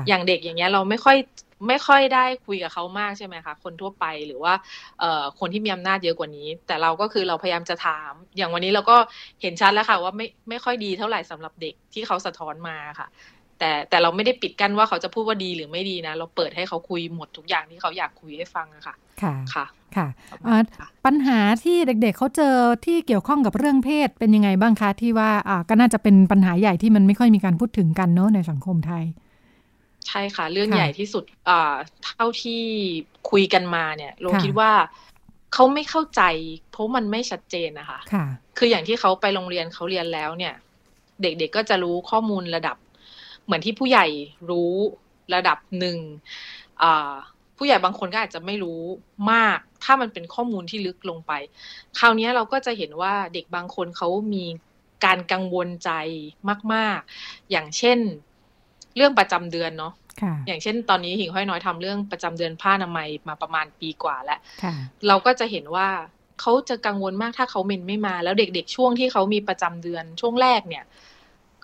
[0.08, 1.18] อย่างเด็กอย่างเงี้ยเราไม่ค่อย
[1.68, 4.54] ไม่ค่อยได้คุยกับเขามากใช่ไหมคะ คนทั่วไปหรือว่า
[5.00, 8.98] เอ่อคนที่มีอำนาจเยอะกว่านี้ แต่เราก็คือเราพยายามจะถาม อย่างวันนี้เราก็
[9.42, 13.08] เห็นชัดแล้วค่ะว่าไม่ไม่ค่อยดีเท่าไหร่สำหรับเด็กที่เขาสะท้อนมาค่ะ
[13.60, 19.66] แต่แต่เราไม่ได้ปิดกั้นว่าเขาจะพูดว่าดีหรือไม่ดีนะ เราเปิดให้เขาคุยหมดทุกอย่างที่เขาอยากคุยให้ฟังอะค่ะ ค่ะ ค่ะ
[19.96, 20.08] ค่ะ
[21.06, 29.04] ปัญหาที่เด็กๆเขาเจอที่เกี่ยวข้องกับเรื่องเพศเป็นยังไงบ้างคะที่ว่าอ่าก็น่าจะเป็นปัญหาใหญ่ที่มันไม่ค่อยมีการพูดถึงกันเนาะในสังคมไทย
[30.08, 32.62] ใช่ค่ะ เรื่องใหญ่ที่สุดอ่าเท่าที่
[33.30, 34.72] คุยกันมาเนี่ยเราคิดว่า
[35.54, 36.22] เขาไม่เข้าใจ
[36.72, 38.26] เพราะมันไม่ชัดเจนนะคะ ค่ะ
[38.58, 40.54] คืออย่างที่เขาไปโรงเรียนเขาเรียนแล้วเนี่ย
[41.22, 42.78] เด็กๆก็จะรู้ข้อมูลระดับ
[43.48, 44.06] เหมือนที่ผู้ใหญ่
[44.50, 44.74] รู้
[45.36, 45.98] ระดับหนึ่ง
[47.58, 48.82] ผู้ใหญ่บางคนก็อาจจะไม่รู้
[49.32, 51.32] มาก ถ้ามันเป็นข้อมูลที่ลึกลงไป
[52.00, 54.46] คราวนี้เราก็จะเห็นว่าเด็กบางคนเขามี
[55.06, 55.92] การกังวลใจ
[56.74, 58.00] มาก ๆ อย่างเช่น
[58.96, 59.94] เรื่องประจำเดือนเนาะ
[60.48, 64.40] อย่างเช่น ตอนนี้หิ่งห้อยน้อยทำเรื่องประจำเดือนผ้าอนามัยมาประมาณปีกว่าแล้ว
[65.08, 65.90] เราก็จะเห็นว่า
[66.42, 70.84] เขาจะกังวลมากถ้าเขาเมนไม่มา แล้วเด็ก ๆ ช่วงที่เขามีประจำเดือนช่วงแรกเนี่ย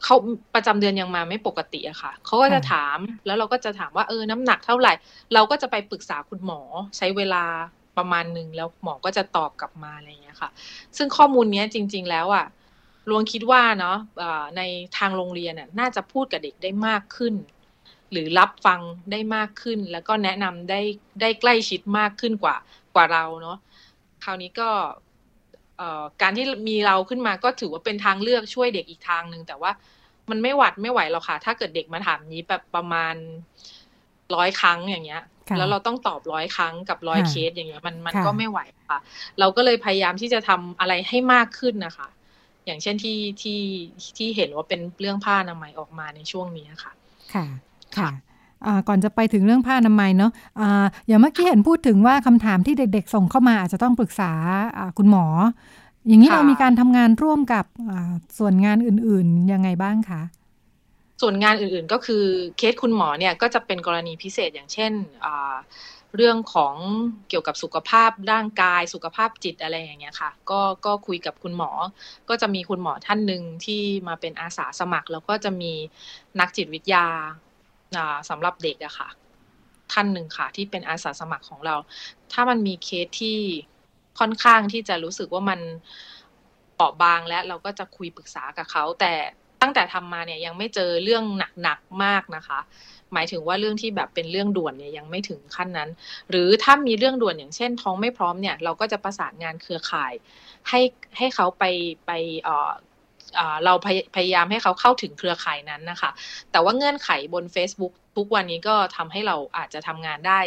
[0.03, 0.15] เขา
[0.55, 4.93] ประจำเดือนยังมาไม่ปกติอะค่ะเขาก็จะถามแล้วเราก็จะถามว่าเออน้ำหนักเท่าไหร่
[5.33, 6.61] เราก็จะไปปรึกษาคุณหมอ
[6.97, 7.43] ใช้เวลา
[7.97, 10.49] ประมาณหนึ่งแล้วหมอก็จะตอบกลับมาอะไรอย่างเงี้ยค่ะ
[10.97, 12.45] ซึ่งข้อมูลนี้จริง ๆ แล้วอะ
[13.09, 13.97] ลวงคิดว่าเนาะ
[14.57, 14.61] ใน
[14.97, 17.33] ทางโรงเรียนน่าจะพูดกับเด็กได้มากขึ้น
[18.11, 20.81] หรือรับฟังได้มากขึ้น แล้วก็แนะนำได้
[21.21, 22.55] ได้ใกล้ชิดมากขึ้นกว่า
[22.95, 23.57] กว่าเราเนาะ
[24.23, 24.69] คราวนี้ก็
[26.21, 29.71] การที่มีเราขึ้นมาก็ถือว่าเป็นทางเลือกช่วยเด็กอีกทางหนึ่งแต่ว่า
[30.29, 33.15] มันไม่หวัดไม่ไหวหรอกค่ะ ถ้าเกิดเด็กมาถามนี้แบบประมาณ
[34.36, 35.23] ร้อยครั้งอย่างเงี้ย
[35.57, 38.59] แล้วเราต้องตอบร้อยครั้งกับร้อยเคสอย่างเงี้ยมันมันก็ไม่ไหว
[38.89, 38.99] ค่ะ
[39.39, 42.07] เราก็เลยพยายามที่จะทำอะไรให้มากขึ้นนะคะ
[42.65, 43.62] อย่างเช่นที่ที่
[44.17, 46.93] ที่เห็นว่าเป็นเรื่องผ้าอนามัยออกมาในช่วงนี้ค่ะ
[47.33, 47.45] ค่ะ
[47.97, 48.09] ค่ะ
[48.88, 54.32] ก่อนจะไปถึงเรื่องผ้าอนามัยเนาะะอย่างเมื่อกี้เห็นพูดถึงว่าคำถามที่เด็ก ๆ ส่งเข้ามาอาจจะต้องปรึกษา
[54.97, 55.26] คุณหมอ
[56.08, 57.65] อย่างนี้เรามีการทำงานร่วมกับ
[58.38, 60.21] ส่วนงานอื่นๆยังไงบ้างคะ
[61.21, 62.23] ส่วนงานอื่นๆก็คือ
[62.58, 64.91] เคสคุณหมอเนี่ยก็จะเป็นกรณีพิเศษอย่างเช่น
[66.15, 66.76] เรื่องของ
[67.30, 71.71] เกี่ยวกับสุขภาพร่างกายสุขภาพจิตอะไรอย่างเงี้ยค่ะ ก็ก็คุยกับคุณหมอ
[72.30, 75.73] ก็จะมีคุณหมอท่านหนึ่งที่มาเป็นอาสาสมัคร แล้วก็จะมี
[76.39, 77.06] นักจิตวิทยา
[78.29, 79.10] สำหรับเด็กอะค่ะ
[79.91, 81.75] ท่านหนึ่งค่ะ ที่เป็นอาสาสมัครของเรา
[82.34, 83.38] ถ้ามันมีเคสที่
[84.19, 85.60] ค่อนข้างที่จะรู้สึกว่ามัน
[86.75, 89.13] เปราะบางแล้วเราก็จะคุยปรึกษากับเขาแต่
[89.62, 91.23] ตั้งแต่ทำมาเนี่ยยังไม่เจอเรื่อง
[91.62, 92.60] หนักๆมากนะคะ
[93.13, 95.89] หมายถึงว่าเรื่องที่แบบเป็นเรื่องด่วนเนี่ยยังไม่ถึงขั้นนั้น
[96.29, 100.13] หรือถ้ามีเรื่องด่วนอย่างเช่น ท้องไม่พร้อมเนี่ยเราก็จะประสานงานเครือข่าย
[100.69, 100.82] ให้
[101.17, 101.63] ให้เขาไป
[102.06, 102.12] ไป
[103.65, 103.73] เรา
[104.15, 106.12] พยายามให้เขาเข้าถึงเครือข่ายนั้นนะคะ
[106.51, 110.39] แต่ว่าเงื่อนไขบน Facebook ทุกวันนี้ก็ทำให้เราอาจจะทำงานได้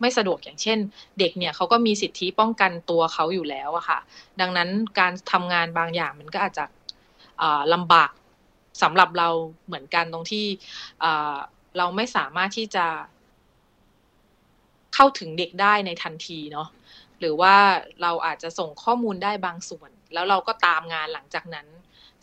[0.00, 0.78] ไม่สะดวกอย่างเช่น
[1.18, 3.98] เด็กเนี่ยเขาก็มีสิทธิป้องกันตัวเขาอยู่แล้วอะค่ะ
[4.40, 6.64] ดังนั้นการทำงานบางอย่างมันก็อาจจะ
[7.74, 8.12] ลำบาก
[8.82, 9.28] สำหรับเรา
[9.66, 10.46] เหมือนกันตรงที่
[11.76, 12.86] เราไม่สามารถที่จะ
[14.94, 16.68] เข้าถึงเด็กได้ในทันทีเนาะ
[17.20, 17.54] หรือว่า
[18.02, 21.66] เราอาจจะส่งข้อมูลได้บางส่วน แล้วเราก็ตามงานหลังจากนั้น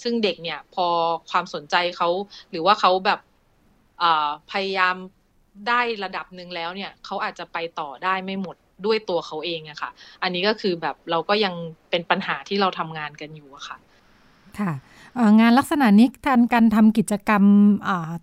[0.04, 0.88] ซึ่งเด็กเนี่ยพอ
[1.30, 2.10] ความสนใจเขา
[2.52, 3.20] หรือว่าเขาแบบ
[4.52, 4.96] พยายาม
[5.68, 8.56] ได้ระดับหนึ่งแล้วเนี่ยเขาอาจจะไปต่อได้ไม่หมด
[8.86, 9.90] ด้วยตัวเขาเองอะค่ะ
[10.24, 11.54] อันนี้ก็คือแบบเราก็ยัง
[11.90, 13.78] เป็นปัญหาที่เราทำงานกันอยู่อะค่ะ
[14.60, 14.72] ค่ะ
[15.40, 17.44] งานลักษณะนี้การการทำกิจกรรม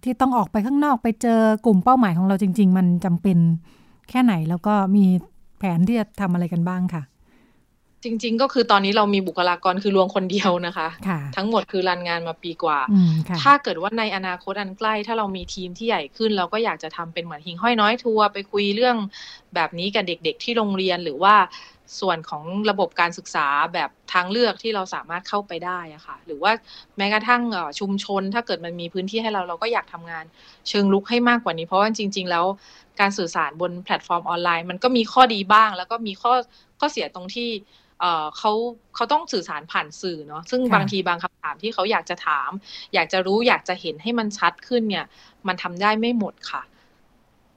[0.04, 3.38] ที่ต้องออกไปข้างนอกไปเจอกลุ่มเป้าหมายของเราจริง ๆ มันจำเป็น
[4.10, 5.04] แค่ไหนแล้วก็มี
[5.58, 7.02] แผนที่จะทำอะไรกันบ้างค่ะ
[8.04, 12.78] จริง ๆ ก็คือตอนนี้เรามีบุคลากรคือรวงคนเดียวนะคะคะทั้งหมดคือรันงานมาปีกว่า
[13.42, 18.96] ถ้าเกิดว่าในอนาคตอันใกล้ ถ้าเรามีทีมที่ใหญ่ขึ้น เราก็อยากจะทำเป็นเหมือนหิ่งห้อยน้อยทัวร์ไปคุยเรื่อง
[19.54, 21.34] แบบนี้กับเด็ก ๆ ที่โรงเรียนหรือว่า
[22.00, 26.52] ส่วนของระบบการศึกษาแบบทางเลือกที่เราสามารถเข้าไปได้อะค่ะ หรือว่า
[26.96, 27.42] แม้กระทั่ง
[27.80, 30.24] ชุมชน ถ้าเกิดมันมีพื้นที่ให้เราเราก็อยากทำงาน
[30.68, 32.44] เชิงรุกให้มากกว่านี้ เพราะว่าจริง ๆ แล้ว
[33.00, 36.32] การสื่อสารบนแพลตฟอร์มออนไลน์ มันก็มีข้อดีบ้าง แล้วก็มีข้อ
[36.78, 37.50] ข้อเสียตรงที่
[38.38, 38.52] เขา
[38.94, 42.50] เขาต้องสื่อสารผ่านสื่อเนาะซึ่งบางทีบางคำถามที่เขาอยากจะถาม
[42.94, 45.04] อยากจะรู้อยากจะเห็นให้มันชัดขึ้นเนี่ย
[45.46, 46.62] มันทำได้ไม่หมดค่ะ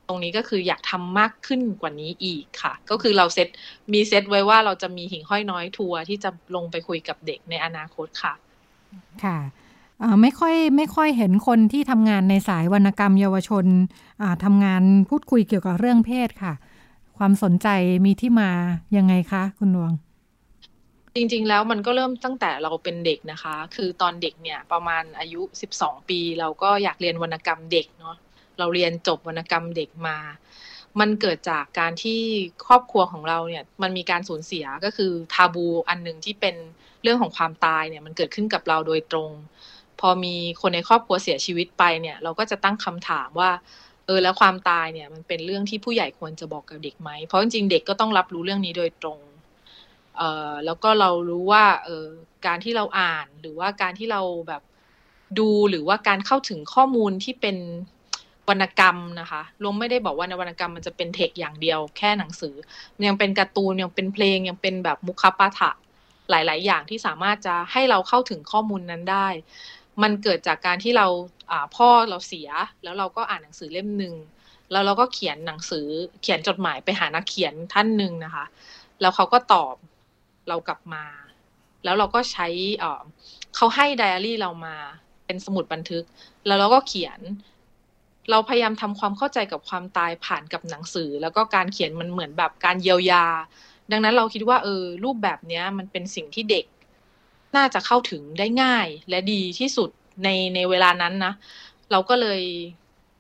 [0.07, 3.47] ตรงนี้ก็คืออยากทำมากขึ้นกว่านี้อีกค่ะ ก็คือเราเซต
[3.93, 8.33] มีเซตไว้ว่าเราจะมีหิ่งห้อยน้อยทัวร์ที่จะลงไปคุยกับเด็กในอนาคตค่ะ
[9.23, 9.37] ค่ะ
[10.21, 13.65] ไม่ค่อยไม่ค่อยเห็นคนที่ทำงานในสายวรรณกรรมเยาวชน
[14.43, 16.53] ทำงานพูดคุยเกี่ยวกับเรื่องเพศค่ะ
[17.17, 17.67] ความสนใจ
[18.05, 18.49] มีที่มา
[18.97, 19.91] ยังไงคะ คุณนวง
[21.17, 25.41] จริงๆ แล้วมันก็เริ่มตั้งแต่เราเป็นเด็กนะคะ คือตอนเด็กเนี่ยประมาณอายุ
[25.75, 28.15] 12 ปี เราก็อยากเรียนวรรณกรรมเด็กเนาะ
[28.59, 30.17] เราเรียนจบวรรณกรรมเด็กมา
[30.99, 32.21] มันเกิดจากการที่
[32.67, 36.55] ครอบครัวของเราเนี่ยมันมีการสูญเสียก็คือทาบูอันหนึ่งที่เป็น
[37.03, 39.31] เรื่องของความตายเนี่ยมันเกิดขึ้นกับเราโดยตรง
[39.99, 43.51] พอมีคนในครอบครัวเสียชีวิตไปเนี่ยเราก็จะตั้งคำถามว่า
[44.05, 49.19] เออแล้วความตายเนี่ยมันเป็นเรื่องที่ผู้ใหญ่ควรจะบอกกับเด็กไหม เพราะจริงๆเด็กก็ต้องรับรู้เรื่องนี้โดยตรง
[50.17, 52.05] เอ่อแล้วก็เรารู้ว่าเออ
[52.45, 54.61] การที่เราอ่านหรือว่าการที่เราแบบ
[55.39, 57.57] ดูหรือว่าการเข้าถึงข้อมูลที่เป็น
[58.49, 62.55] วรรณกรรมนะคะรวมไม่ได้บอกว่าในวรรณกรรมมันจะเป็นเทคอย่างเดียวแค่หนังสือ
[63.07, 65.71] ยังเป็นการ์ตูนยังเป็นเพลงยังเป็นแบบมุขปาฐะ
[66.29, 69.27] หลาย ๆ อย่างที่สามารถจะให้เราเข้าถึงข้อมูลนั้นได้
[70.01, 71.07] มันเกิดจากการที่เรา
[71.51, 72.49] อ่าพ่อเราเสีย
[72.83, 74.15] แล้วเราก็อ่านหนังสือเล่มหนึ่ง
[74.71, 75.87] แล้วเราก็เขียนหนังสือ
[76.21, 78.45] เขียนจดหมายไปหานักเขียนท่านหนึ่งนะคะ
[79.01, 79.75] แล้วเขาก็ตอบ
[80.47, 81.03] เรากลับมา
[81.83, 82.47] แล้วเราก็ใช้
[83.55, 84.75] เขาให้ไดอารี่เรามา
[85.25, 86.03] เป็นสมุดบันทึก
[86.45, 87.19] แล้วเราก็เขียน
[88.31, 93.25] เราพยายามทำความเข้าใจกับความตายผ่านกับหนังสือ แล้วก็การเขียนมันเหมือนแบบการเยียวยา
[93.91, 96.65] ดังนั้นเราคิดว่าเออรูปแบบเนี้ยมันเป็นสิ่งที่เด็ก
[97.55, 99.89] น่าจะเข้าถึงได้ง่ายและดีที่สุด
[100.23, 101.33] ในในเวลานั้นนะ
[101.91, 102.41] เราก็เลย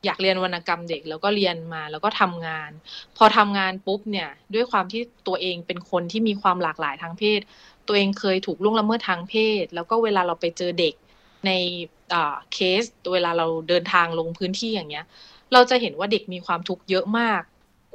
[0.05, 2.71] อยากเรียนวรรณกรรมเด็กแล้วก็เรียนมาแล้วก็ทำงาน
[3.17, 7.39] พอทำงานปุ๊บเนี่ยด้วยความที่ตัวเองเป็นคนที่มีความหลากหลายทางเพศ
[7.87, 10.93] ตัวเองเคยถูกล่วงละเมิดทางเพศ แล้วก็เวลาเราไปเจอเด็ก
[11.45, 11.51] ใน
[12.53, 12.83] เคส
[13.13, 15.05] เวลาเราเดินทางลงพื้นที่อย่างเงี้ย
[15.53, 17.41] เราจะเห็นว่าเด็กมีความทุกข์เยอะมาก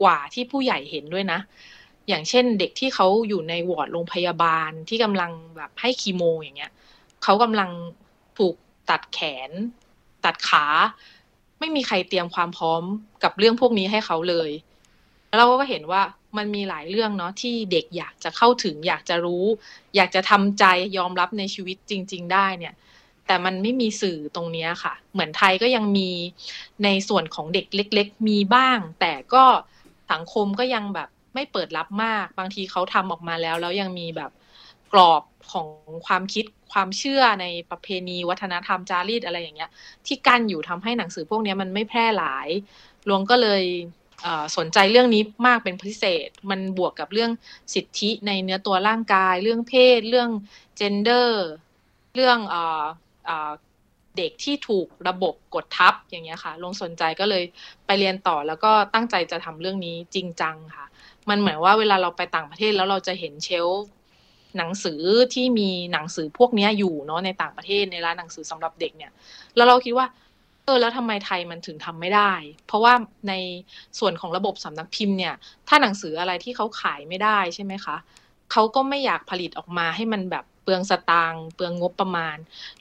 [0.02, 1.40] กว่าที่ผู้ใหญ่เห็นด้วยนะ
[2.08, 6.72] อย่างเช่นเด็กที่เขาอยู่ในวอร์ดโรงพยาบาลที่กำลังแบบให้คีโมอย่างเงี้ย
[7.22, 7.70] เขากำลัง
[8.38, 8.54] ถูก
[8.90, 9.50] ตัดแขน
[10.24, 10.64] ตัดขา
[11.62, 12.82] ไม่มีใครเตรียมความพร้อม
[13.22, 14.50] กับเรื่องพวกนี้ให้เขาเลย
[15.28, 16.02] แล้วเราก็เห็นว่า
[16.36, 19.44] มันมีหลายเรื่องเนาะที่เด็กอยากจะเข้าถึง อยากจะรู้
[19.96, 20.64] อยากจะทำใจ
[20.98, 22.74] ยอมรับในชีวิตจริง ๆ ได้เนี่ย
[23.26, 26.10] แต่มันไม่มีสื่อตรงนี้ค่ะ เหมือนไทยก็ยังมี
[26.84, 29.44] ในส่วนของเด็กเล็ก ๆ มีบ้าง แต่ก็
[30.12, 34.30] สังคมก็ยังแบบไม่เปิดรับมาก บางทีเขาทำออกมาแล้ว แล้วยังมีแบบ
[34.92, 35.66] กรอบ ของ
[36.06, 39.70] ความคิดความเชื่อในประเพณี วัฒนธรรมจารีตอะไรอย่างเงี้ย
[40.06, 42.48] ที่กั้นอยู่ทำให้หนังสือพวกนี้มันไม่แพร่หลาย
[43.08, 43.64] ลวงก็เลย
[44.56, 47.30] สนใจเรื่องนี้มากเป็นพิเศษ มันบวกกับเรื่อง
[47.74, 50.30] สิทธิในเนื้อตัวร่างกาย เรื่องเพศ เรื่อง
[50.76, 51.48] เจนเดอร์
[52.14, 52.38] เรื่อง
[54.16, 57.44] เด็กที่ถูกระบบกดทับอย่างเงี้ยค่ะลงสนใจก็เลย
[57.86, 60.86] ไปเรียนต่อแล้วก็ตั้งใจจะทำเรื่องนี้จริงจังค่ะ
[61.28, 63.68] มันเหมือนว่าเวลาเราไปต่างประเทศแล้วเราจะเห็นเชล
[64.58, 65.02] หนังสือ
[65.34, 69.12] ที่มีหนังสือพวกนี้อยู่เนาะในต่างประเทศในร้านหนังสือสำหรับเด็กเนี่ย
[69.56, 70.06] แล้วเราคิดว่า
[70.64, 72.32] เออแล้วทำไมไทยมันถึงทำไม่ได้
[72.66, 72.94] เพราะว่า
[73.28, 73.34] ใน
[73.98, 75.34] ส่วนของระบบสำนักพิมพ์เนี่ย
[75.68, 77.96] ถ้าหนังสืออะไรที่เขาขายไม่ได้ใช่ไหมคะ
[78.52, 82.36] เขาก็ไม่อยากผลิตออกมาให้มันแบบเปลืองสตางค์เปลืองงบประมาณ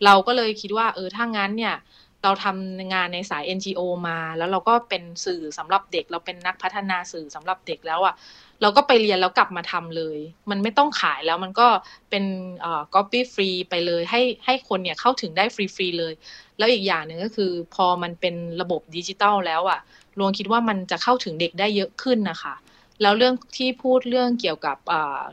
[0.06, 1.76] เราก็เลยคิดว่า เออถ้างั้นเนี่ย
[2.24, 8.16] เราทำงานในสาย NGO มา แล้วเราก็เป็นสื่อสำหรับเด็ก เราเป็นนักพัฒนาสื่อสำหรับเด็กแล้วอะค่ะ
[8.62, 10.17] เราก็ไปเรียนแล้วกลับมาทำเลย
[10.50, 11.67] มันไม่ต้องขายแล้วมันก็
[12.10, 12.24] เป็น
[12.62, 16.13] เอ่อ copy free ไปเลยให้ให้คนเนี่ยเข้าถึงได้ฟรีๆเลย
[16.58, 19.80] แล้วอีกอย่างหนึ่งก็คือพอมันเป็นระบบดิจิตอลแล้วอะค่ะ
[20.19, 22.54] ลวงคิดว่ามันจะเข้าถึงเด็กได้เยอะขึ้นนะคะ
[23.02, 24.78] แล้วเรื่องที่พูดเรื่องเกี่ยวกับ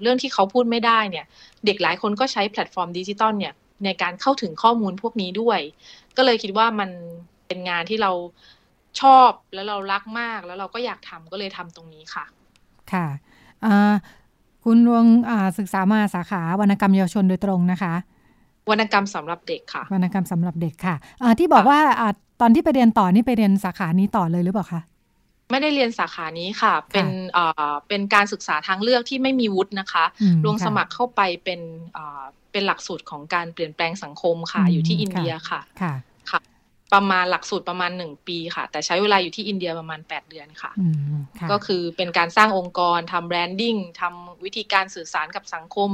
[0.02, 1.26] เรื่องที่เขาพูดไม่ได้เนี่ย
[1.66, 5.60] เด็กหลายคนก็ใช้แพลตฟอร์มดิจิตอลเนี่ยในการเข้าถึงข้อมูลพวกนี้ด้วย
[6.16, 6.90] ก็เลยคิดว่ามัน
[7.46, 8.12] เป็นงานที่เรา
[9.00, 12.24] ชอบแล้วเรารักมากแล้วเราก็อยากทำก็เลยทำตรงนี้ค่ะ
[12.94, 13.07] ค่ะ
[14.64, 15.07] คุณวง
[15.59, 17.94] ศึกษามาสาขาวรรณกรรมเยาวชนโดยตรงนะคะ
[18.70, 20.96] วรรณกรรมสำหรับเด็กค่ะ วรรณกรรมสำหรับเด็กค่ะ
[21.38, 21.81] ที่บอกว่า
[22.40, 24.81] ตอนที่ไปเรียนต่อนี่ไปเรียนสาขานี้ต่อเลยหรือเปล่าคะ
[25.51, 30.05] ไม่ได้เรียนสาขานี้ค่ะ เป็นเอ่อเป็นการศึกษาทางเลือกที่ไม่มีวุฒินะคะ
[30.46, 31.61] ลงสมัครเข้าไปเป็น
[31.94, 32.22] เอ่อ
[32.53, 36.07] เป็นหลักสูตรของการเปลี่ยนแปลงสังคมค่ะ อยู่ที่อินเดียค่ะ ค่ะค่ะ
[36.94, 40.72] ประมาณหลักสูตรประมาณหนึ่งปีค่ะ แต่ใช้เวลาอยู่ที่อินเดียประมาณแปดเดือนค่ะ
[41.51, 45.88] ก็คือเป็นการสร้างองค์กรทำแบรนดิ้งทำวิธีการสื่อสารกับสังคม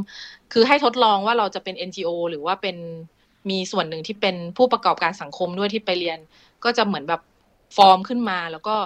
[0.53, 2.77] คือให้ทดลองว่าเราจะเป็น NGO หรือว่าเป็น
[3.51, 6.19] มีส่วนหนึ่งที่เป็นผู้ประกอบการสังคมด้วยที่ไปเรียน
[6.65, 7.21] ก็จะเหมือนแบบ
[7.77, 8.77] ฟอร์มขึ้นมา แล้วก็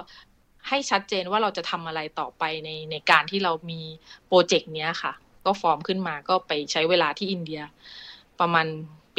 [0.67, 3.81] ให้ชัดเจนว่าเราจะทำอะไรต่อไปในในการที่เรามี
[4.27, 5.13] โปรเจกต์เนี้ยค่ะ
[5.45, 7.61] ก็ฟอร์มขึ้นมาก็ไปใช้เวลาที่อินเดีย
[8.39, 8.67] ประมาณ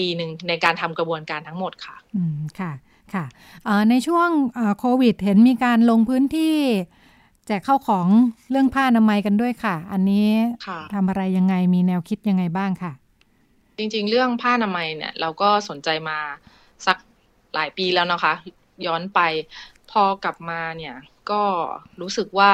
[0.00, 2.72] ปีหนึ่งในการทำกระบวนการทั้งหมดค่ะ อืมค่ะ
[3.14, 3.24] ค่ะ
[3.90, 4.28] ในช่วง
[4.78, 6.56] โควิด เห็นมีการลงพื้นที่
[7.46, 8.06] แจกเข้าของ
[8.50, 10.28] เรื่องผ้าอนามัยกันด้วยค่ะ อันนี้
[10.94, 12.92] ทำอะไรยังไงมีแนวคิดยังไงบ้างค่ะ
[13.78, 16.18] จริงๆ เรื่องผ้าอนามัยเนี่ยเราก็สนใจมา
[16.86, 16.96] สัก
[17.54, 18.34] หลายปีแล้วนะคะ
[18.86, 19.20] ย้อนไป
[19.90, 20.94] พอกลับมาเนี่ย
[21.30, 21.42] ก็
[22.00, 22.52] รู้สึกว่า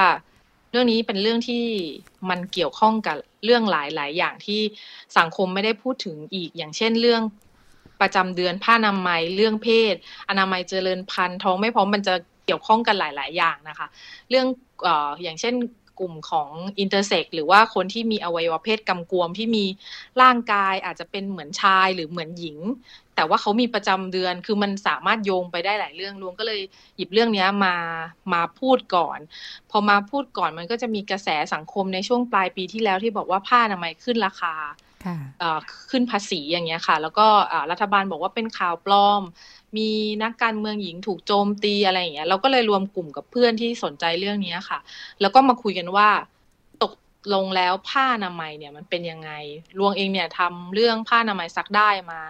[0.70, 1.64] เรื่องนี้เป็นเรื่องที่
[2.30, 4.60] มันเกี่ยวข้องกับเรื่องหลายๆอย่างที่
[5.18, 7.22] สังคมไม่ได้พูดถึงอีก อย่างเช่นเรื่อง
[8.00, 9.94] ประจำเดือนผ้านามัยเรื่องเพศ
[10.28, 12.14] อนามัยเจริญพันธุ์ท้องไม่พร้อมมันจะ
[12.46, 13.86] เกี่ยวข้องกันหลาย ๆ อย่างนะคะ
[14.30, 14.46] เรื่อง
[14.86, 14.88] อ
[15.22, 15.54] อย่างเช่น
[16.00, 16.50] กลุ่มของ
[16.80, 19.64] อินเตอร์เซ็กหรือว่าคนที่มีอวัยวะเพศกำกวมที่มี
[20.22, 22.58] ร่างกายอาจจะเป็นเหมือนชายหรือเหมือนหญิง
[23.16, 26.60] แต่ว่าเขามีประจำเดือน คือมันสามารถโยงไปได้หลายเรื่องรวงก็เลย
[26.96, 27.74] หยิบเรื่องนี้มา
[28.32, 29.18] มาพูดก่อน
[29.70, 34.54] พอมาพูดก่อนมันก็จะมีกระแสสังคมในช่วงปลายปีที่แล้วที่บอกว่าผ้าอนามัยขึ้นราคา
[35.90, 37.26] ขึ้นภาษีอย่างเงี้ยค่ะ แล้วก็
[37.70, 39.22] รัฐบาลบอกว่าเป็นข่าวปลอม
[39.76, 39.88] มี
[40.22, 44.78] นักการเมืองหญิงถูกโจมตีอะไรอย่างเงี้ยเราก็เลยรวมกลุ่มกับเพื่อนที่สนใจเรื่องนี้ค่ะ
[45.20, 46.35] แล้วก็มาคุยกันว่าตก
[47.34, 49.30] ลงแล้วผ้าอนามัยเนี่ยมันเป็นยังไง
[49.78, 52.20] รวงเองเนี่ยทำเรื่องผ้าอนามัยซักได้มา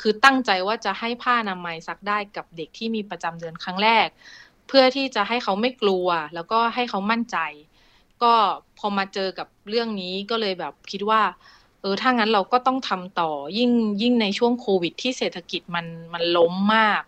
[0.00, 4.08] คือตั้งใจว่าจะให้ผ้าอนามัยซักได้กับเด็กที่มีประจำเดือนครั้งแรก
[4.68, 7.36] เพื่อที่จะให้เขาไม่กลัว แล้วก็ให้เขามั่นใจ
[8.22, 8.32] ก็
[8.78, 11.22] พอมาเจอกับเรื่องนี้ก็เลยแบบคิดว่า
[11.82, 13.70] เออถ้างั้นเราก็ต้องทำต่อยิ่ง
[14.02, 17.02] ยิ่งในช่วงโควิดที่เศรษฐกิจมันมันล้มมาก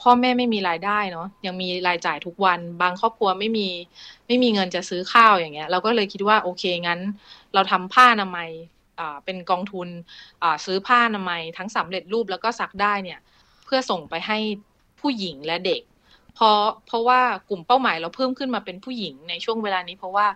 [0.00, 3.68] พ่อแม่ไม่มีรายได้เนาะยังมีรายจ่ายทุกวัน บางครอบครัวไม่มี
[4.26, 7.00] ไม่มีเงินจะซื้อข้าวอย่างเงี้ย เราก็เลยคิดว่าโอเคงั้น
[7.54, 8.50] เราทำผ้าอนามัย
[9.24, 9.88] เป็นกองทุน
[10.64, 13.20] ซื้อผ้าอนามัยทั้งสำเร็จรูปแล้วก็ซักได้เนี่ย
[13.64, 14.38] เพื่อส่งไปให้
[15.00, 15.82] ผู้หญิงและเด็ก
[16.34, 20.26] เพราะเพราะว่ากลุ่มเป้าหมายเราเพิ่มขึ้นมาเป็นผู้หญิงในช่วงเวลานี้เพราะว่า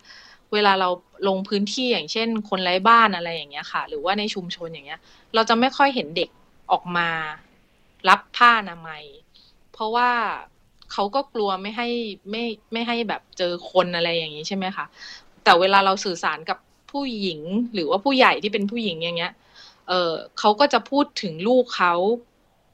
[0.53, 0.89] เวลาเรา
[1.29, 5.01] ลงพื้นที่อย่างเช่น คนไร้บ้านอะไรอย่างเงี้ยค่ะ หรือว่าในชุมชนอย่างเงี้ย
[5.35, 6.31] เราจะไม่ค่อยเห็นเด็ก
[6.73, 7.09] ออกมา
[8.09, 9.05] รับผ้าอนามัย
[9.73, 10.11] เพราะว่า
[10.93, 11.89] เขาก็กลัวไม่ให้
[12.31, 14.87] ไม่ไม่ให้แบบเจอคนอะไรอย่างนี้ใช่ไหมคะ
[15.45, 16.59] แต่เวลาเราสื่อสารกับ
[16.91, 17.41] ผู้หญิง
[17.75, 19.33] หรือว่าผู้ใหญ่ที่เป็นผู้หญิงอย่างเงี้ย
[19.89, 21.95] เออเขาก็จะพูดถึงลูกเขา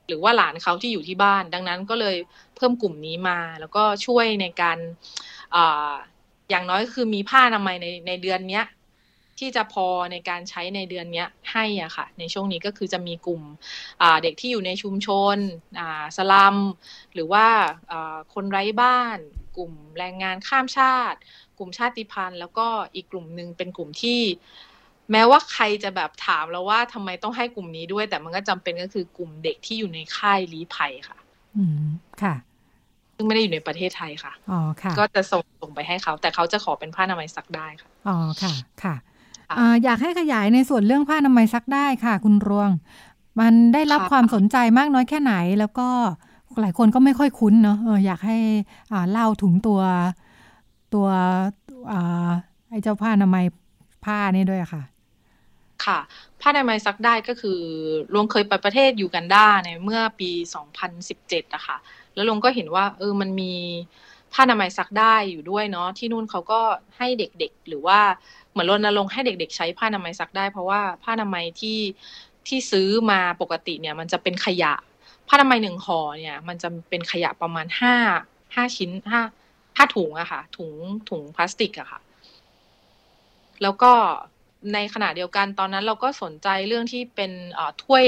[0.06, 2.16] หรือว่าหลานเขาที่อยู่ที่บ้าน ดังนั้นก็เลย
[2.56, 4.78] เพิ่มกลุ่มนี้มา แล้วก็ช่วยในการ
[6.50, 8.64] อย่างน้อยคือมีผ้าอนามัยในในเดือนเนี้ย
[9.39, 13.43] ที่จะพอในการใช้ในเดือนนี้ให้อะค่ะ ในช่วงนี้ก็คือจะมีกลุ่ม
[14.22, 15.37] เด็กที่อยู่ในชุมชน
[16.16, 16.57] สลัม
[17.14, 17.47] หรือว่า
[18.35, 19.18] คนไร้บ้าน
[19.57, 21.18] กลุ่มแรงงานข้ามชาติ
[21.59, 24.20] กลุ่มชาติพันธุ์ แล้วก็อีกกลุ่มหนึ่งเป็นกลุ่มที่
[25.12, 31.18] แม้ว่าใครจะแบบถามเราว่าทำไมต้องให้กลุ่มนี้ด้วย แต่มันก็จำเป็นก็คือกลุ่มเด็กที่อยู่ในค่ายลี้ภัยค่ะ
[31.57, 31.87] อืม
[32.22, 32.35] ค่ะ
[33.16, 38.95] ซึ่งไม่ได้อยู่ในประเทศไทยค่ะ อ๋อ ค่ะ ก็จะส่งส่งไปให้เขา แต่เขาจะขอเป็นผ้าอนามัยซักได้ค่ะ อ๋อ ค่ะ ค่ะ
[39.84, 42.70] อยากให้ขยายในส่วนเรื่องผ้าอนามัยซักได้ค่ะ คุณรวง
[43.40, 45.88] มันได้รับความสนใจมากน้อยแค่ไหน แล้วก็
[46.61, 48.38] หลายคนก็ไม่ค่อยคุ้นเนาะอยากให้
[49.11, 49.80] เล่าถึงตัว
[50.95, 51.07] ตัว
[52.70, 53.45] ไอ้เจ้าผ้าอนามัย
[54.05, 54.82] ผ้านี่ด้วยค่ะ
[55.84, 55.99] ค่ะ
[56.40, 57.61] ผ้าอนามัยซักได้ก็คือ
[58.14, 60.30] ลวงเคยไปประเทศยูกันดาในเมื่อปี
[60.92, 61.76] 2017อะค่ะ
[62.14, 63.53] แล้วลวงก็เห็นว่าเออมันมี
[64.32, 66.61] ผ้าอนามัยซักได้อยู่ด้วยเนาะที่นู่นเขาก็
[66.97, 68.01] ให้เด็กๆ หรือว่า
[68.55, 71.78] เหมือนรณรงค์ให้เด็ก ๆ ใช้ผ้าอนามัยซักได้ เพราะว่าผ้าอนามัยที่
[72.48, 74.74] ที่ซื้อมาปกติเนี่ยมันจะเป็นขยะ
[75.28, 77.94] ผ้าอนามัยหนึ่งห่อเนี่ย มันจะเป็นขยะประมาณห้า
[78.55, 79.22] ห้าชิ้นห้า
[79.76, 80.72] ห้าถุงอะค่ะ ถุง
[81.11, 82.00] ถุงพลาสติกอะค่ะ
[83.62, 83.92] แล้วก็
[84.74, 87.30] ในขณะเดียวกันตอนนั้นเราก็สนใจเรื่องที่เป็น
[87.84, 88.05] ถ้วย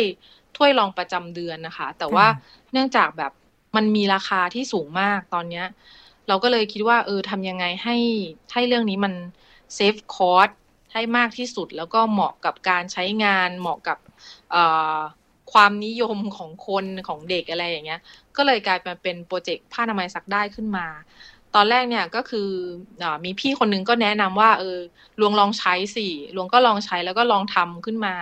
[0.56, 2.26] ถ้วยรองประจำเดือนนะคะ แต่ว่า
[2.72, 3.32] เนื่องจากแบบ
[3.76, 5.66] มันมีราคาที่สูงมากตอนเนี้ย
[6.28, 7.96] เราก็เลยคิดว่า เออทำยังไงให้
[8.52, 9.12] ให้เรื่องนี้มัน
[9.74, 10.50] save cost
[10.92, 13.98] ให้มากที่สุด แล้วก็เหมาะกับการใช้งาน เหมาะกับ
[15.52, 18.00] ความนิยมของคนของเด็กอะไรอย่างเงี้ย
[18.36, 20.86] ก็เลยกลายมาเป็นโปรเจกต์ผ้าอนามัยซักได้ขึ้นมา
[21.54, 22.48] ตอนแรกเนี่ยก็คือ
[23.02, 24.78] อมีพี่คนนึงก็แนะนำว่าเออ
[25.20, 26.06] ลวงลองใช้สิ
[26.36, 28.14] ลวงก็ลองใช้แล้วก็ลองทำขึ้นมา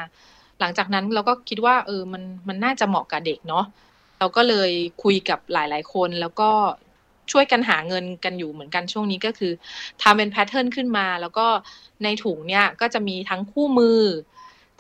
[0.61, 3.65] หลังจากนั้นเราก็คิดว่าเออมันมันน่าจะเหมาะกับเด็กเนาะ
[4.19, 4.71] เราก็เลย
[5.03, 6.51] คุยกับหลาย ๆ คนแล้วก็
[7.33, 9.53] ช่วยกันหาเงินกันอยู่เหมือนกันช่วงนี้ก็คือ
[10.03, 11.47] ทำเป็นแพทเทิร์นขึ้นมา แล้วก็
[12.03, 14.01] ในถุงเนี่ยก็จะมีทั้งคู่มือ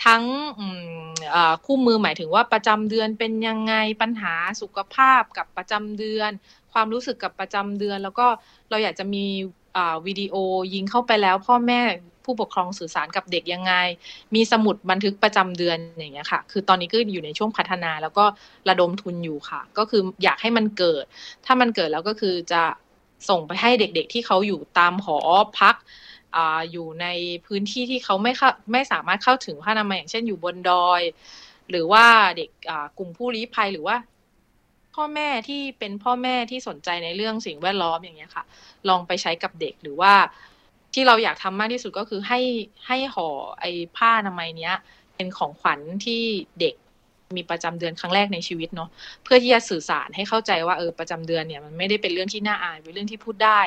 [0.05, 0.22] ทั้ง
[1.66, 6.30] คู่มือหมายถึงว่าประจำเดือนเป็นยังไงปัญหาสุขภาพกับประจำเดือน
[6.72, 8.26] ความรู้สึกกับประจำเดือน แล้วก็
[8.70, 9.24] เราอยากจะมี
[10.07, 10.34] วิดีโอ
[10.74, 11.80] ยิงเข้าไปแล้วพ่อแม่
[12.25, 13.72] ผู้ปกครองสื่อสารกับเด็กยังไง
[14.35, 18.25] มีสมุดบันทึกประจำเดือนอย่างเงี้ยค่ะ คือตอนนี้ก็อยู่ในช่วงพัฒนาแล้วก็
[18.68, 21.05] ระดมทุนอยู่ค่ะ ก็คืออยากให้มันเกิด
[21.47, 22.62] ถ้ามันเกิดแล้วก็คือจะ
[23.29, 25.16] ส่งไปให้เด็กๆที่เขาอยู่ตามหอ
[25.61, 25.77] พัก
[26.72, 27.07] อยู่ใน
[27.47, 31.03] พื้นที่ที่เขาไม่เข้าไม่สามารถเข้าถึงผ้านามัยอย่างเช่นอยู่บนดอย
[31.70, 32.05] หรือว่า
[32.37, 32.51] เด็ก
[32.99, 33.97] กลุ่มผู้ลี้ภัยหรือว่า
[34.95, 38.45] พ่อแม่ที่เป็นพ่อแม่ที่สนใจในเรื่องสิ่งแวดล้อมอย่างเงี้ยค่ะ
[38.89, 40.12] ลองไปใช้กับเด็กหรือว่า
[40.95, 42.40] ที่เราอยากทำมากที่สุดก็คือให้
[42.86, 43.28] ให้ห่อ
[43.61, 44.74] ไอ้ผ้าอนามัยเนี้ย
[45.16, 46.22] เป็นของขวัญที่
[46.61, 46.74] เด็ก
[47.36, 48.88] มีประจำเดือนครั้งแรกในชีวิตเนาะ
[49.24, 53.61] เพื่อที่จะสื่อสารให้เข้าใจว่าเออประจำเดือนเนี่ยมันไม่ได้เป็นเรื่องที่น่าอายเป็นเรื่องที่พูดได้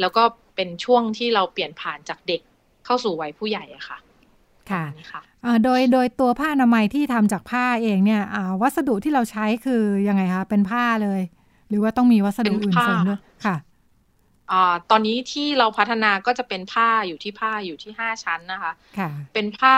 [0.00, 0.22] แล้วก็
[0.56, 2.40] เป็นช่วงที่เราเปลี่ยนผ่านจากเด็ก
[2.84, 3.98] เข้าสู่วัยผู้ใหญ่อะค่ะ
[4.70, 5.22] ค่ะค่ะ
[5.64, 8.22] โดยโดยตัวผ้าอนามัยที่ทำจากผ้าเองเนี่ย
[8.62, 11.20] วัสดุที่เราใช้คือยังไงคะเป็นผ้าเลย
[11.68, 13.58] หรือว่าต้องมีวัสดุอื่นเสริมด้วยค่ะอ
[14.90, 19.76] ตอนนี้ที่เราพัฒนาก็จะเป็นผ้าอยู่ที่ผ้าอยู่ที่ห้าชั้นนะคะค่ะเป็นผ้า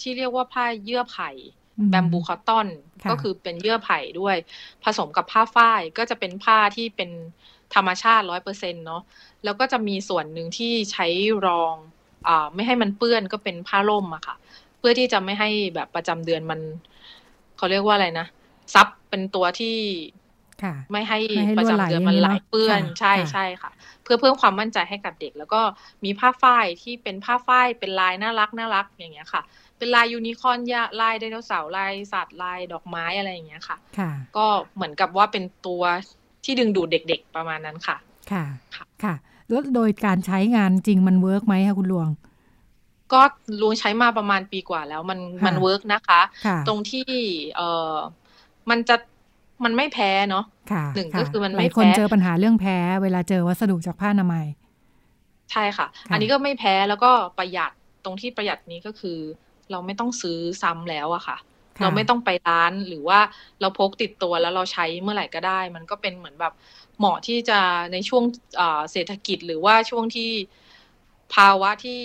[0.00, 1.30] ที่เรียกว่าผ้าเยื่อไผ่
[1.90, 2.68] แบมบูคอตตอน
[3.10, 4.36] ก็คือเป็นเยื่อไผ่ด้วย
[4.84, 7.10] ผสมกับผ้าฝ้ายก็จะเป็นผ้าที่เป็น
[7.74, 9.02] ธรรมชาติร้อยเปอร์เซ็นเนาะ
[9.44, 11.06] แล้วก็จะมีส่วนหนึ่งที่ใช้
[11.46, 11.74] รอง
[12.28, 14.36] อ่าไม่ให้มันเปื้อนก็เป็นผ้าร่มอะค่ะ
[14.78, 16.60] เพื่อที่จะไม่ให้แบบประจำเดือนมัน
[17.56, 18.26] เขาเรียกว่าอะไรนะ
[18.74, 19.76] ซับเป็นตัวที่
[20.92, 21.18] ไม่ให้
[21.58, 23.70] ประจำเดือนมันไหลเปื้อนใช่ใช่ค่ะ
[24.02, 25.60] เพื่อเพิ่มความมั่นใจให้กับเด็ก แล้วก็
[26.04, 29.42] มีผ้าฝ้ายที่เป็นผ้าฝ้ายเป็นลายน่ารักน่ารักอย่างเงี้ยค่ะ
[29.78, 33.76] เป็นลายยูนิคอร์นยาลายไดโนเสาร์ลายสัตว์ลายดอกไม้อะไรอย่างเงี้ยค่ะ
[34.36, 35.82] ก็เหมือนกับว่าเป็นตัว
[36.44, 37.96] ที่ดึงดูดเด็ก ๆ ประมาณนั้นค่ะ
[38.32, 38.44] ค่ะ
[39.04, 39.14] ค่ะ
[39.50, 42.08] แล้วโดยการใช้งานจริงมัน work ไหมคะคุณลวง
[43.12, 43.22] ก็
[43.60, 46.20] ลวงใช้มาประมาณปีกว่าแล้วมันมัน work นะคะ
[46.68, 47.06] ตรงที่
[47.56, 47.60] เอ
[47.94, 47.96] อ
[48.70, 48.96] มันจะ
[49.64, 50.44] มันไม่แพ้เนาะ
[50.96, 54.46] หนึ่งก็คือมันไม่แพ้คนเจอปัญหาเรื่องแพ้ เวลาเจอวัสดุจากผ้าอนามัย
[55.52, 57.72] ใช่ค่ะ อันนี้ก็ไม่แพ้แล้วก็ประหยัด
[58.04, 59.18] ตรงที่ประหยัดนี้ก็คือ
[59.70, 61.36] เราไม่ต้องซื้อซ้ำแล้วอะค่ะ
[61.82, 63.20] เราไม่ต้องไปร้านหรือว่า
[63.60, 66.52] เราพกติดตัวแล้วเราใช้เมื่อไหร่ก็ได้ มันก็เป็นเหมือนแบบ
[66.98, 67.58] เหมาะที่จะ
[67.92, 68.24] ในช่วง
[68.92, 70.30] เศรษฐกิจหรือว่าช่วงที่
[71.34, 72.02] ภาวะที่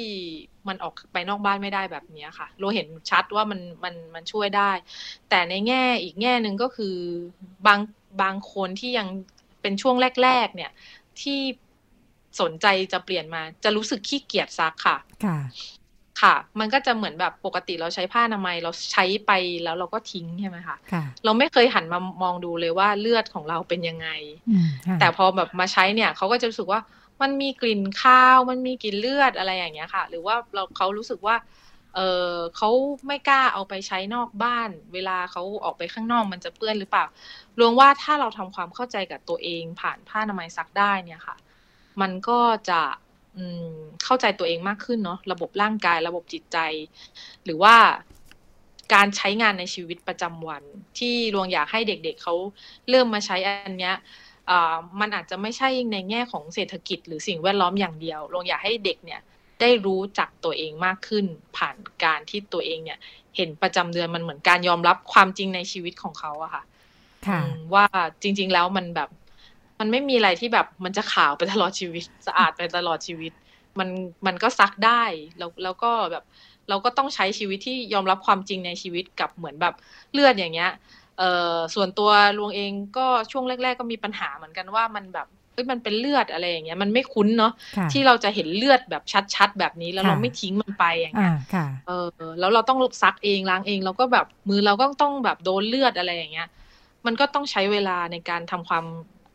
[0.68, 4.72] มันออกไปนอกบ้านไม่ได้แบบนี้ค่ะ เราเห็นชัดว่ามันมันมันช่วยได้
[5.30, 6.95] แต่ในแง่อีกแง่หนึ่งก็คือ
[7.68, 7.80] บาง
[8.22, 9.07] บางคนที่ยัง
[9.61, 10.72] เป็นช่วงแรก ๆ เนี่ย
[11.22, 11.39] ที่
[12.41, 15.38] สนใจจะเปลี่ยนมา จะรู้สึกขี้เกียจซักค่ะ ค่ะ
[16.22, 19.32] ค่ะ มันก็จะเหมือนแบบปกติเราใช้ผ้าอนามัยเราใช้ไป
[19.63, 20.78] แล้วเราก็ทิ้งใช่ไหมคะ
[21.26, 24.07] เราไม่เคยหันมามองดูเลยว่าเลือดของเราเป็นยังไง
[24.99, 26.80] แต่พอแบบมาใช้เนี่ยเขาก็จะรู้สึกว่า
[27.22, 31.36] มันมีกลิ่นข้าว มันมีกลิ่นเลือดอะไรอย่างเงี้ยค่ะ หรือว่าเราเขารู้สึกว่า
[31.95, 31.99] เอ
[32.32, 32.70] อเขา
[33.07, 37.05] ไม่กล้าเอาไปใช้นอกบ้าน เวลาเขาออกไปข้างนอกมันจะเปื้อนหรือเปล่า
[37.59, 41.36] รวมว่าถ้าเราทำความเข้าใจกับตัวเองผ่านผ้าอนามัยซักได้เนี่ยค่ะ
[42.01, 42.39] มันก็
[42.70, 42.82] จะ
[44.03, 46.57] เข้าใจตัวเองมากขึ้นเนาะระบบร่างกายระบบจิตใจ
[47.45, 47.76] หรือว่า
[48.93, 50.63] การใช้งานในชีวิตประจำวัน
[50.99, 52.36] ที่รวงอยากให้เด็กๆเเขา
[52.89, 53.95] เริ่มมาใช้อันเนี้ย
[54.99, 59.21] มันอาจจะไม่ใช่ในแง่ของเศรษฐกิจหรือสิ่งแวดล้อมอย่างเดียวลงอยากให้เด็กเนี่ย
[59.61, 61.25] ได้รู้จักตัวเองมากขึ้น
[61.57, 62.99] ผ่านการที่ตัวเองเนี่ย
[63.35, 66.63] เห็นประจำเดือนมันเหมือนการยอมรับความจริงในชีวิตของเขาอะค่ะ
[67.73, 67.85] ว่า
[68.21, 69.09] จริง ๆ แล้วมันแบบ
[69.79, 73.31] มันไม่มีอะไรที่แบบมันจะขาวไปตลอดชีวิต สะอาดไปตลอดชีวิต
[73.79, 73.89] มัน
[74.25, 75.03] มันก็ซักได้
[75.37, 76.23] แล้วแล้วก็แบบ
[76.69, 79.75] เราก็ต้องใช้ชีวิตที่ยอมรับความจริงในชีวิตกับเหมือนแบบ
[80.13, 80.71] เลือดอย่างเงี้ย
[81.20, 87.53] เอ่อส่วนตัวลวงเองก็ช่วงแรก ๆ ก็มีปัญหาเหมือนกันว่ามันแบบเอ้ยมันเป็นเลือดอะไรอย่างเงี้ยมันไม่คุ้นเนาะ
[87.91, 89.03] ที่เราจะเห็นเลือดแบบ
[89.36, 91.34] ชัดๆแบบนี้แล้วเราไม่ทิ้งมันไปอย่างเงี้ย
[91.88, 92.07] เออ
[92.39, 96.47] แล้วเราต้องซักเองล้างเองเราก็แบบมือเราก็ต้องแบบโดนเลือดอะไรอย่างเงี้ย
[97.05, 98.86] มันก็ต้องใช้เวลาในการทำความ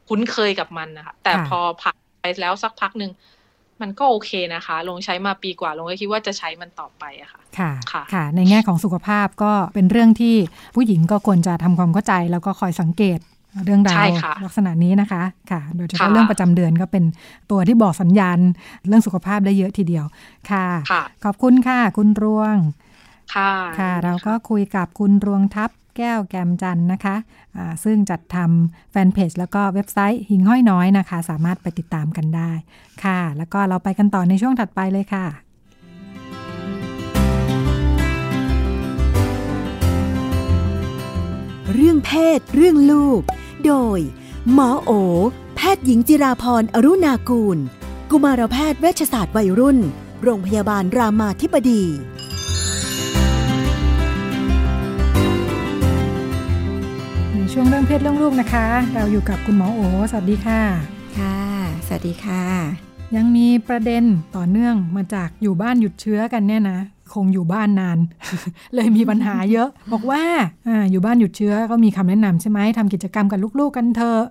[0.09, 3.11] คุ้นเคยกับมันนะคะแต่พอผ่านไปแล้วสักพักหนึ่ง
[3.83, 7.73] มันก็โอเคนะคะ ลงใช้มาปีกว่าลงก็คิดว่าจะใช้มันต่อไปอะค่ะค่ะ
[8.13, 10.35] ค่ะในแง่ของสุขภาพก็เป็นเรื่องที่
[10.75, 13.19] ผู้หญิงก็ควรจะทำความเข้าใจ แล้วก็คอยสังเกต
[13.65, 14.05] เรื่องราว
[14.45, 17.05] ลักษณะนี้นะคะค่ะ โดยเฉพาะเรื่องประจำเดือนก็เป็น
[17.51, 18.39] ตัวที่บอกสัญญาณ
[18.89, 20.05] เรื่องสุขภาพได้เยอะทีเดียว
[20.51, 20.67] ค่ะ
[21.25, 22.57] ขอบคุณค่ะ คุณรวง
[23.35, 32.53] ค่ะค่ะเราก็คุยกับคุณรวงทับ แก้วแกมจันนะคะะซึ่งจัดทำแฟนเพจแล้วก็เว็บไซต์หิงห้อยน้อยนะคะ สามารถไปติดตามกันได้
[33.05, 35.27] ค่ะ แล้วก็เราไปกันต่อในช่วงถัดไปเลยค่ะ
[41.75, 43.21] เรื่องเพศ เรื่องลูก
[43.67, 44.01] โดย
[44.53, 44.91] หมอโอ
[45.57, 47.59] แพทย์หญิงจิราพรอรุณากูล
[48.11, 49.79] กุมารแพทย์เวชศาสตร์วัยรุ่น
[50.23, 51.83] โรงพยาบาลรามาธิบดี
[57.53, 59.81] ช่วงเรื่องเพศเรื่องลูกนะคะ เราอยู่กับคุณหมอโอ
[60.11, 60.63] สวัสดีค่ะ
[61.19, 61.39] ค่ะ
[61.87, 62.45] สวัสดีค่ะ
[63.17, 64.05] ยังมีประเด็น
[64.37, 66.79] ต่อเนื่องมาจากอยู่บ้านหยุดเชื้อกันเนี่ยนะ
[67.15, 67.99] คงอยู่บ้านนาน
[68.75, 70.23] เลยมีปัญหาเยอะ บอกว่า
[70.69, 74.25] ออยู่บ้านหยุดเชื้อก็มีคำแนะนำใช่ไหมทำกิจกรรมกับลูกๆกันเถอะ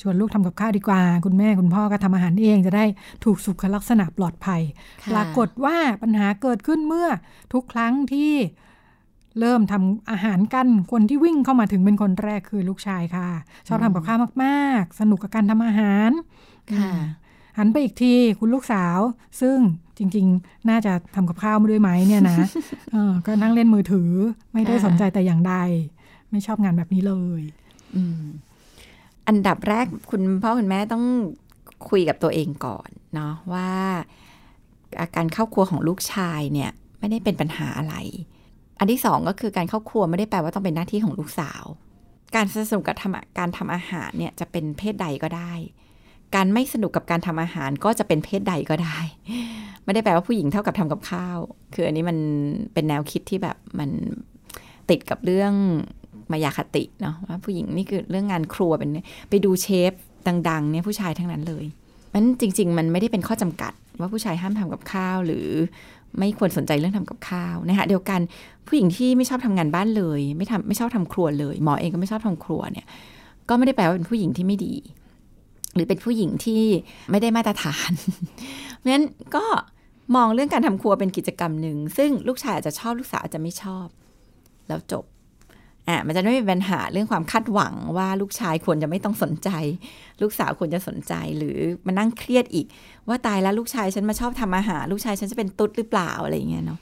[0.00, 2.84] ชวนลูกทำกับข้าวดีกว่า คุณแม่คุณพ่อก็ทำอาหารเองจะได้
[3.24, 4.62] ถูกสุขลักษณะปลอดภัย
[5.12, 7.08] ปรากฏว่าปัญหาเกิดขึ้นเมื่อ
[7.52, 8.32] ทุกครั้งที่
[9.40, 13.28] เริ่มทำอาหารกันคนที่วิ่งเข้ามาถึงเป็นคนแรกคือลูกชายค่ะ
[13.68, 16.10] ชอบทำกับข้าวมากๆ สนุกกับการทำอาหาร
[16.74, 16.90] ค่ะ
[17.58, 18.98] หันไปอีกทีคุณลูกสาว
[19.40, 19.56] ซึ่ง
[19.98, 22.36] จริง ๆ น่าจะทำกับข้าวมาด้วยไหมเนี่ยนะ
[23.26, 24.10] ก็นั่งเล่นมือถือ
[24.52, 25.54] ไม่ได้สนใจแต่อย่างใด
[26.30, 27.42] ไม่ชอบงานแบบนี้เลย
[29.28, 31.04] อันดับแรกคุณพ่อคุณแม่ต้อง
[31.88, 33.70] คุยกับตัวเองก่อนเนาะว่า
[35.00, 37.94] อาการเข้าครัวของลูกชายเนี่ย ไม่ได้เป็นปัญหาอะไร
[38.78, 41.64] อันที่สองก็คือการเข้าครัวไม่ได้แปลว่าต้องเป็นหน้าที่ของลูกสาว
[42.34, 45.52] การสนุกกับทำการทำอาหารเนี่ยจะเป็นเพศใดก็ได้
[46.34, 48.98] การไม่สนุกกับการทำอาหารก็จะเป็นเพศใดก็ได้
[49.84, 51.38] ไม่ได้แปลว่าผู้หญิงเท่ากับทำกับข้าว
[51.74, 52.18] คืออันนี้มัน
[52.74, 53.90] เป็นแนวคิดที่แบบมัน
[54.90, 55.52] ติดกับเรื่อง
[56.32, 58.90] มายาคติเนาะว่าผู้หญิงนี่คือเรื่องงานครัวเป็น
[59.30, 59.92] ไปดูเชฟ
[60.28, 61.64] ดัง ๆ เนี่ยผู้ชายทั้งนั้นเลย
[62.12, 65.48] มันจริง ๆ มันไม่ได้เป็นข้อจำกัดว่าผู้ชายห้ามทำกับข้าวหรือ
[66.18, 68.20] ไม่ควรสนใจเรื่องทำกับข้าวนะคะเดียวกัน
[68.66, 72.86] ผู้หญิงที่ไม่ชอบทำงานบ้านเลย ไม่ทำไม่ชอบทำครัวเลย หมอเองก็ไม่ชอบทำครัวเนี่ย
[73.48, 74.74] ก็ไม่ได้แปลว่าเป็นผู้หญิงที่ไม่ดี
[75.74, 76.62] หรือเป็นผู้หญิงที่
[77.10, 77.90] ไม่ได้มาตรฐาน
[78.78, 79.04] เพราะฉะนั้น
[79.36, 79.44] ก็
[80.16, 83.86] มองเรื่องการทำครัวเป็นกิจกรรมหนึ่งซึ่งลูกชายอาจจะชอบลูกสาวอาจจะไม่ชอบ
[84.68, 85.04] แล้วจบ
[85.88, 89.50] อะมันจะไม่มีปัญหาเรื่องความคาดหวังว่าลูกชายควรจะไม่ต้องสนใจ
[90.22, 92.66] ลูกสาวควรจะสนใจหรือมานั่งเครียดอีก
[93.08, 96.78] ว่าตายแล้วลูกชายฉันมาชอบทำอาหาร ลูกชายฉันจะเป็นตุ๊ดหรือเปล่าอะไรอย่างเงี้ยเนาะ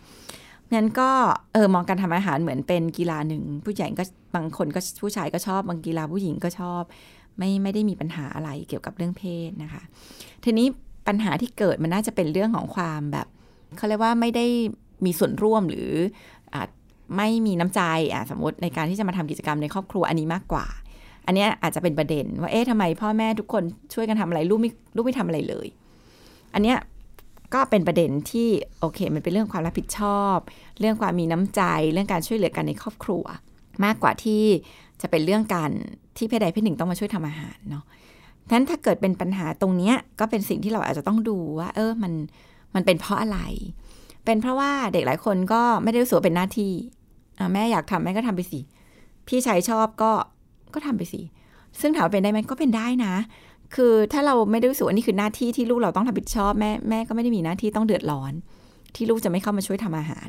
[0.75, 1.11] งั้นก็
[1.53, 6.83] เออมองการทำอาหารเหมือนเป็นกีฬาหนึ่ง ผู้ใหญ่ก็บางคนก็ผู้ชายก็ชอบบางกีฬาผู้หญิงก็ชอบ
[7.39, 9.83] ไม่ไม่ได้มีปัญหาอะไรเกี่ยวกับเรื่องเพศนะคะ
[10.45, 10.67] ทีนี้
[11.09, 13.27] ปัญหาที่เกิดมันน่าจะเป็นเรื่องของความแบบ
[13.77, 14.47] เขาเรียกว่าไม่ได้
[15.07, 15.91] มีส่วนร่วมหรือ
[17.17, 17.83] ไม่มีน้ำใจ
[18.13, 20.67] อะสมมติในการที่จะมาทำกิจกรรมในครอบครัวอันนี้มากกว่า
[21.27, 23.63] อันนี้อาจจะเป็นประเด็นว่าเอ๊ะทำไมพ่อแม่ทุกคน
[23.95, 25.67] ช่วยกันทำอะไรลูกไม่ลูกไม่ทำอะไรเลย
[26.55, 26.79] อันเนี้ย
[27.55, 28.49] ก็เป็นประเด็นที่
[28.81, 30.37] โอเค มันเป็นเรื่องความรับผิดชอบ
[30.81, 33.25] เรื่องความมีน้ำใจ เรื่องการช่วยเหลือกันในครอบครัว
[33.85, 34.43] มากกว่าที่
[35.03, 35.71] จะเป็นเรื่องการ
[36.17, 37.85] ที่เพศใดเพศหนึ่งต้องมาช่วยทำอาหารเนาะ
[38.49, 42.13] ฉะนั้นถ้าเกิดเป็นปัญหาตรงเนี้ยก็เป็นสิ่งที่เราอาจจะต้องดูว่า เออมัน
[42.75, 43.39] มันเป็นเพราะอะไร
[44.25, 46.73] เป็นเพราะว่าเด็กหลายคนก็ไม่ได้รู้สึกเป็นหน้าที่
[47.53, 48.61] แม่อยากทำแม่ก็ทำไปสิ
[49.26, 50.12] พี่ชายชอบก็
[50.74, 51.20] ก็ทำไปสิ
[51.80, 53.14] ซึ่งถามเป็นได้ไหมก็เป็นได้นะ
[53.74, 58.32] คือถ้าเราไม่ได้รู้สึกว่านี่คือหน้าที่ที่ลูกเราต้องรับผิดชอบแม่แม่ก็ไม่ได้มีหน้าที่ต้องเดือดร้อน
[58.95, 60.28] ที่ลูกจะไม่เข้ามาช่วยทำอาหาร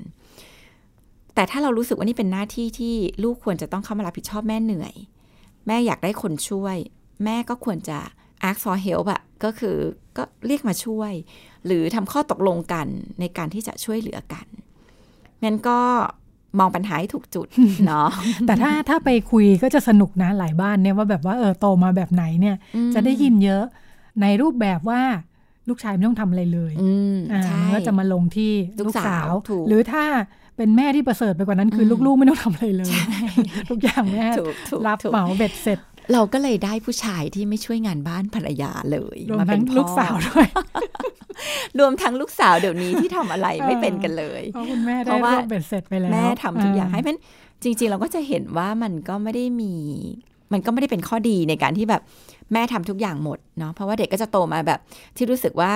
[1.35, 4.93] แต่ถ้าเรารู้สึกว่านี่เป็นหน้าที่ที่ลูกควรจะต้องเข้ามารับผิดชอบแม่เหนื่อย
[5.67, 6.75] แม่อยากได้คนช่วย
[7.23, 7.99] แม่ก็ควรจะ
[8.49, 9.75] ask for help อะก็คือ
[10.17, 11.11] ก็เรียกมาช่วย
[11.65, 12.87] หรือทำข้อตกลงกัน
[13.19, 14.45] ในการที่จะช่วยเหลือกัน
[15.43, 15.79] งั้นก็
[16.59, 17.47] มองปัญหาให้ถูกจุด
[17.87, 18.07] เนาะ
[18.47, 22.55] แต่ถ้าถ้าไปคุยก็จะสนุกนะหลายบ้านเนี่ยว่าแบบว่าเออโตมาแบบไหนเนี่ย
[22.93, 23.63] จะได้ยินเยอะ
[24.21, 25.01] ในรูปแบบว่า
[25.69, 26.73] ลูกชายไม่ต้องทำอะไรเลย
[27.33, 27.43] อ่า
[27.73, 29.31] ก็จะมาลงที่ลูกสาว
[29.67, 30.03] หรือถ้า
[30.57, 32.93] เป็นแม่ที่ประเสริฐไปกว่านั้นคือลูกๆไม่ต้องทำอะไรเลย
[33.69, 34.27] ทุกอย่างแม่
[34.87, 35.79] รับเหมาเบ็ดเสร็จ
[36.13, 40.47] เราก็เลยได้ผู้ชายที่ไม่ช่วยงานบ้านภรรยาเลยมาเป็นลูกสาวด้วย
[41.79, 47.17] รวมทั้งลูกสาวเดี๋ยวนี้ที่ทำอะไรไม่เป็นกันเลยเพราะคุณแม่ได้ร่วมเบ็ดเสร็จไปแล้วแม่ทำทุกอย่างให้เพราะ
[47.63, 49.73] จริง ๆ เราก็จะเห็นว่ามันก็ไม่ได้มี
[50.53, 52.01] มันก็ไม่ได้เป็นข้อดีในการที่แบบ
[52.53, 54.79] แม่ทำทุกอย่างหมดเนาะเพราะว่าเด็กก็จะโตมาแบบ
[55.17, 55.73] ที่รู้สึกว่า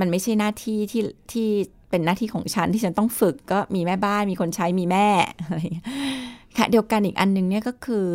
[0.00, 1.02] มันไม่ใช่หน้าที่ที่
[1.32, 1.48] ที่
[1.90, 5.08] เป็นหน้าที่ของฉันที่ฉันต้องฝึกก็มีแม่บ้านมีคนใช้มีแม่
[5.40, 5.58] อะไร
[6.58, 8.06] ค่ะเดียวกันอีกอันนึงเนี่ยก็คือ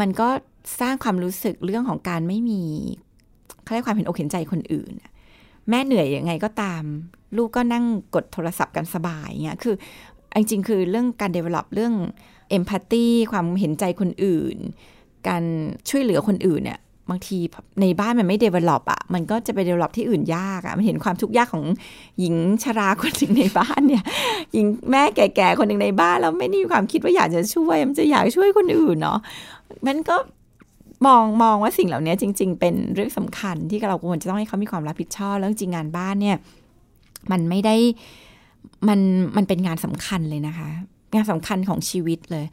[0.00, 0.28] มันก็
[0.80, 2.62] สร้างความรู้สึกเรื่องของการไม่มี
[3.62, 4.92] เขาเรียกความเห็นอกเห็นใจคนอื่น
[5.68, 6.82] แม่เหนื่อยยังไงก็ตาม
[7.36, 7.84] ลูกก็นั่ง
[8.14, 9.74] กดโทรศัพท์กันสบายเงี้ยคือ
[10.34, 11.94] จริงๆคือเรื่องการ develop เรื่อง
[12.56, 14.56] empathy ความเห็นใจคนอื่น
[15.28, 15.42] การ
[15.88, 16.80] ช่วยเหลือคนอื่นเนี่ย
[17.10, 17.38] บางที
[17.80, 21.64] ในบ้านมันไม่ develop อะ มันก็จะไป develop ที่อื่นยากอะ มันเห็นความทุกข์ยากของ
[22.20, 24.04] หญิงชราคนหนึ่งในบ้านเนี่ย
[24.52, 29.18] หญิงแม่แก่ๆคนหนึ่งในบ้านแล้วไม่ได้มีความคิดว่าอยากจะช่วย มันจะอยากช่วยคนอื่นเนาะ
[29.86, 30.16] มันก็
[31.06, 36.36] มองมองว่าสิ่งเหล่านี้จริง ๆ เป็นเรื่องสำคัญที่เราควรจะต้องให้เขามีความรับผิดชอบ แล้วจริงงานบ้านเนี่ย
[37.30, 37.76] มันไม่ได้
[38.88, 39.00] มัน
[39.36, 40.68] มันเป็นงานสำคัญเลยนะคะ
[41.14, 42.44] งานสำคัญของชีวิตเลย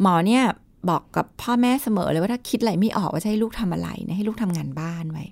[0.00, 0.42] หมอเนี่ย
[0.88, 5.24] บอกกับพ่อแม่เสมอเลยว่าถ้าคิดอะไรไม่ออกว่าจะให้ลูกทำอะไรนะให้ลูกทำงานบ้านไว้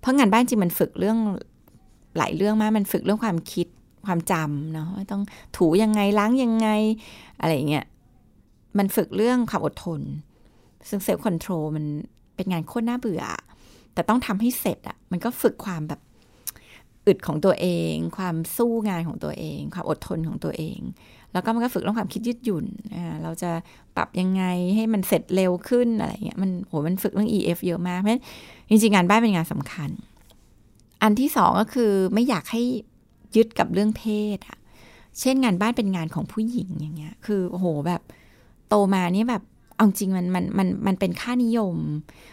[0.00, 1.18] เพราะงานบ้านจริงมันฝึกเรื่อง
[2.16, 3.66] หลายเรื่องมากมันฝึกเรื่องความคิด
[4.06, 5.22] ความจำเนาะต้อง
[5.56, 6.68] ถูยังไงล้างยังไง
[7.40, 7.86] อะไรอย่างเงี้ย
[8.78, 10.00] มันฝึกเรื่องความอดทน
[10.88, 11.84] ซึ่ง self-control มัน
[12.36, 13.22] เป็นงานโคตรน่าเบื่อ
[13.94, 16.00] แต่ต้องทำให้เสร็จอะมันก็ฝึกความแบบ
[17.06, 20.78] อึดของตัวเอง ความสู้งานของตัวเอง ความอดทนของตัวเอง
[21.32, 22.66] แล้วก็มันก็ฝึกเรื่องความคิดยืดหยุ่น
[23.22, 23.50] เราจะ
[23.96, 24.42] ปรับยังไง
[24.74, 28.22] ให้มันเสร็จเร็วขึ้นอะไรเงี้ยมันโหมันฝึกเรื่อง EF เยอะมากเพราะฉะนั้น
[28.68, 29.90] จริงๆงานบ้านเป็นงานสำคัญ
[31.02, 32.62] อันที่สองก็คือไม่อยากให้
[33.36, 34.02] ยึดกับเรื่องเพ
[34.36, 34.58] ศอะ
[35.20, 38.02] เช่นงานบ้านเป็นงานของผู้หญิงอย่างเงี้ย คือโอ้โหแบบ
[38.68, 39.42] โตมานี่แบบ
[39.76, 41.76] เอาจริงมันมันมันมันเป็นค่านิยม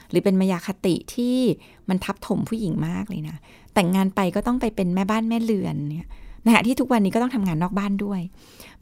[0.09, 1.37] หรือเป็นมายาคติที่
[1.89, 3.37] มันทับถมผู้หญิงมากเลยนะ
[3.73, 6.09] แต่งงานไปก็ต้องไปเป็นแม่บ้านแม่เรือนเนี่ย
[6.47, 8.21] นะฮะที่ทุกวันนี้ก็ต้องทำงานนอกบ้านด้วย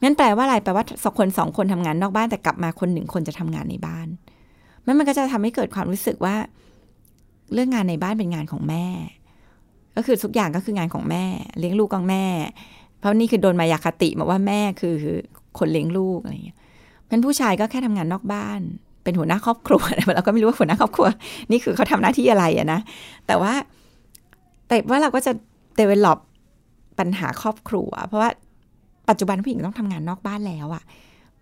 [0.02, 4.06] นั่นแปลว่าอะไรแปลว่าสองคนสองคนทำงานนอกบ้านแต่กลับมาคนหนึ่งคนจะทำงานในบ้าน
[4.86, 6.36] มันมันก็จะทำให้เกิดความรู้สึกว่า
[7.52, 8.86] เรื่องงานในบ้านเป็นงานของแม่
[9.96, 11.24] ก็คือทุกอย่างก็คืองานของแม่
[11.58, 12.24] เลี้ยงลูกของแม่
[12.98, 14.94] เพราะนี่คือโดนมายาคติมาว่าแม่คือ
[15.58, 16.58] คนเลี้ยงลูกอะไรอย่างเงี้ย
[17.08, 18.60] เป็นผู้ชายก็แค่ทำงานนอกบ้าน
[19.04, 19.82] เป็นหัวหน้าครอบครัว
[20.14, 21.06] เราก็ไม่รู้ว่าหัวหน้าครอบครัว
[21.50, 22.80] นี่คือเขาทำหน้าที่อะไรอะนะ
[23.26, 23.52] แต่ว่า
[24.68, 25.32] แต่ว่าเราก็จะ
[25.80, 26.18] develop
[26.98, 28.30] ปัญหาครอบครัว เพราะว่า
[29.08, 30.82] ปัจจุบันผู้หญิงต้องทำงานนอกบ้านแล้วอะ่ะ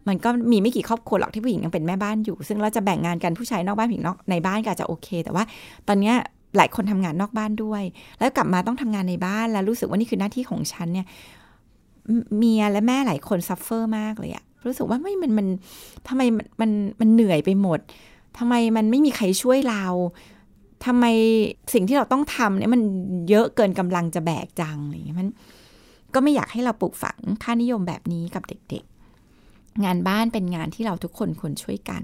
[0.08, 5.44] มันก็มีไม่กี่ครอบครัวหรอกที่ผู้หญิงยังเป็นแม่บ้านอยู่ ซึ่งเราจะแบ่งงานกันผู้ชายนอกบ้านผู้หญิงนอกในบ้านก็อาจจะโอเค แต่ว่า
[5.88, 6.12] ตอนนี้
[6.56, 7.82] หลายคนทำงานนอกบ้านด้วย
[8.18, 11.06] แล้วกลับมาต้องทำงานในบ้านแล้วรู้สึกว่านี่คือหน้าที่ของฉันเนี่ย
[12.36, 15.46] เมียและแม่หลายคน suffer มากเลยอะรู้สึกว่าไม่มันมัน
[16.08, 17.80] ทำไมมันมันมันเหนื่อยไปหมด
[18.38, 19.84] ทำไมมันไม่มีใครช่วยเรา
[20.86, 21.04] ทำไม
[21.74, 22.82] สิ่งที่เราต้องทำเนี่ยมัน
[23.28, 25.28] เยอะเกินกำลังจะแบกจังอะไรอย่างเงี้ยมัน
[26.14, 32.02] ก็ไม่อยากให้เราปลูกฝังค่านิยมแบบนี้กับเด็กๆ งานบ้านเป็นงานที่เราทุกคนควรช่วยกัน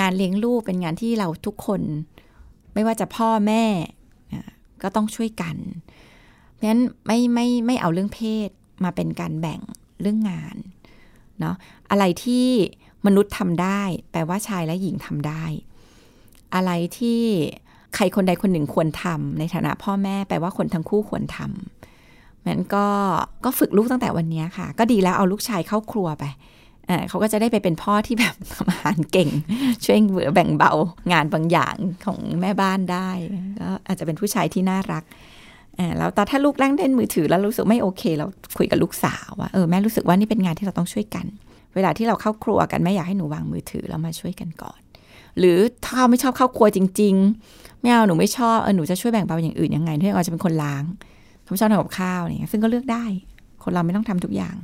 [0.00, 1.82] งานเลี้ยงลูกเป็นงานที่เราทุกคน
[2.74, 3.64] ไม่ว่าจะพ่อแม่
[4.82, 5.56] ก็ต้องช่วยกัน
[6.52, 8.50] เพราะฉะนั้นไม่ไม่ไม่เอาเรื่องเพศ
[8.84, 9.60] มาเป็นการแบ่ง
[10.00, 10.56] เรื่องงาน
[11.40, 11.56] เนาะ
[11.90, 12.46] อะไรที่
[13.06, 15.44] มนุษย์ทำได้ แปลว่าชายและหญิงทำได้
[16.54, 17.20] อะไรที่
[17.94, 22.86] ใครคนใดคนหนึ่งควรทำในฐานะพ่อแม่แปลว่าคนทั้งคู่ควรทำมันก็
[23.44, 26.24] ก็ฝึกลูกตั้งแต่วันนี้ค่ะ ก็ดีแล้วเอาลูกชายเข้าครัวไป
[27.08, 29.30] เขาก็จะได้ไปเป็นพ่อที่แบบทำอาหารเก่ง
[29.84, 30.72] ช่วยเหลือแบ่งเบา
[31.12, 33.10] งานบางอย่างของแม่บ้านได้
[33.60, 35.04] ก็อาจจะเป็นผู้ชายที่น่ารัก
[35.98, 38.26] แล้วตอนถ้าลูกแร่งเล่นมือถือแล้วรู้สึกไม่โอเค เรา
[38.56, 41.26] คุยกับลูกสาวว่าเออแม่รู้สึกว่านี่เป็นงานที่เราต้องช่วยกัน
[41.74, 44.80] เวลาที่เราเข้าครัวกันแม่อยากให้หนูวางมือถือแล้วมาช่วยกันก่อน
[45.38, 47.14] หรือถ้าไม่ชอบเข้าครัวจริง
[47.50, 50.82] ๆ ไม่เอาหนูไม่ชอบเออหนูจะช่วยแบ่งเบาอย่างอื่นยังไงที่เราจะเป็นคนล้าง
[51.44, 53.04] เขาชอบทำกับข้าวอะไรเงี้ยซึ่งก็เลือกได้
[53.62, 54.56] คนเราไม่ต้องทำทุกอย่าง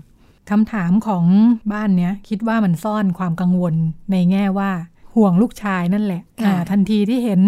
[0.51, 1.25] คำถามของ
[1.73, 3.75] บ้านเนี้ยคิดว่ามันซ่อนความกังวล
[4.13, 4.71] ในแง่ว่า
[5.15, 6.23] ห่วงลูกชายนั่นแหละ
[6.71, 7.41] ทันทีที่เห็น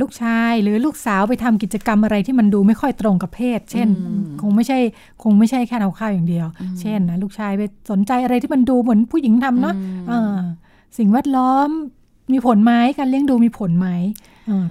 [0.00, 3.88] ลูกชายหรือลูกสาวไปทำกิจกรรมอะไรที่มันดูไม่ค่อยตรงกับเพศ เช่น
[4.40, 4.78] คงไม่ใช่
[5.22, 6.46] คงไม่ใช่แค่เอาข้าวอย่างเดียว
[6.80, 9.74] เช่นนะลูกชายไปสนใจอะไรที่มันดูเหมือนผู้หญิงทำเนาะ
[10.98, 11.68] สิ่งแวดล้อม
[12.32, 13.88] มีผลไหมการเลี้ยงดูมีผลไหม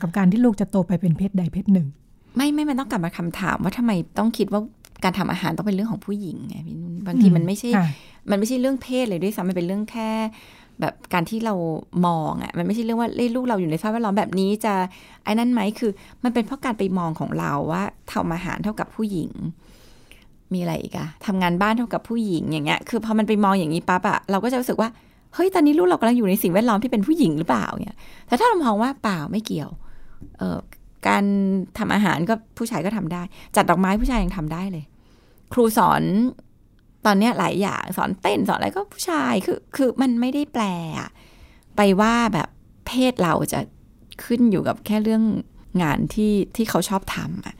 [0.01, 1.87] กับการที่ลูกจะโตไปเป็นเพศใดเพศหนึ่ง
[2.35, 4.61] ไม่ไม่มันต้องกลับมาคำถามว่าทำไมต้องคิดว่า
[5.03, 7.69] การทำอาหารต้องเป็นเรื่องของผู้หญิงไงพี่นุ่นบางทีมันไม่ใช่
[8.29, 10.09] มันไม่ใช่เรื่องเพศเลยด้วยซ้ำมันเป็นเรื่องแค่
[10.81, 11.55] แบบการที่เรา
[12.05, 14.73] มองอะ่ะมันไม่ใช่เรื่องว่าเล่ลูกเราอยู่ในสภาพแวดล้อมแบบนี้จะ
[15.23, 15.91] ไอ้นั่นไหมคือ
[16.23, 19.31] มันเป็นเพราะการไปมองของเราว่าทำอาหารเท่ากับผู้หญิง
[20.53, 24.89] มีอะไรอีกอะทำงานบ้านเท่ากับผู้หญิงอย่างเงี้ย คือพอมันไปมองอย่างนี้ปั๊บอะเราก็จะรู้สึกว่า
[25.35, 29.71] เฮ้ยตอนนี้ลูกเรากำลังอยู่ในสิ่งแวดล้อมที่เป็นผู้หญิงหรือเปล่าเนี่ยแต่ถ้าเรามองว่าเปล่าไม่เกี่ยว
[30.37, 30.57] เออ
[31.07, 31.23] การ
[31.77, 33.21] ทำอาหารก็ผู้ชายก็ทำได้
[33.55, 34.83] จัดดอกไม้ผู้ชายยังทำได้เลย
[35.53, 36.01] ครูสอน
[37.05, 40.63] ตอนเนี้ยหลายอย่างสอนเต้นสอนอะไรก็ผู้ชายคือคือมันไม่ได้แปล
[41.75, 42.49] ไปว่าแบบ
[42.87, 43.59] เพศเราจะ
[44.23, 45.23] ขึ้นอยู่กับแค่เรื่อง
[45.81, 47.55] งานที่ที่เขาชอบทำอะ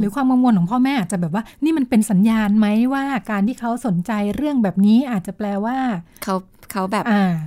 [0.00, 5.76] หรือความกังวลของพ่อแม่อาจจะแบบว่า นี่มันเป็นสัญญาณไหมว่าการที่เขาสนใจเรื่องแบบนี้อาจจะแปลว่า
[6.24, 6.34] เขา
[6.72, 7.04] เขาแบบ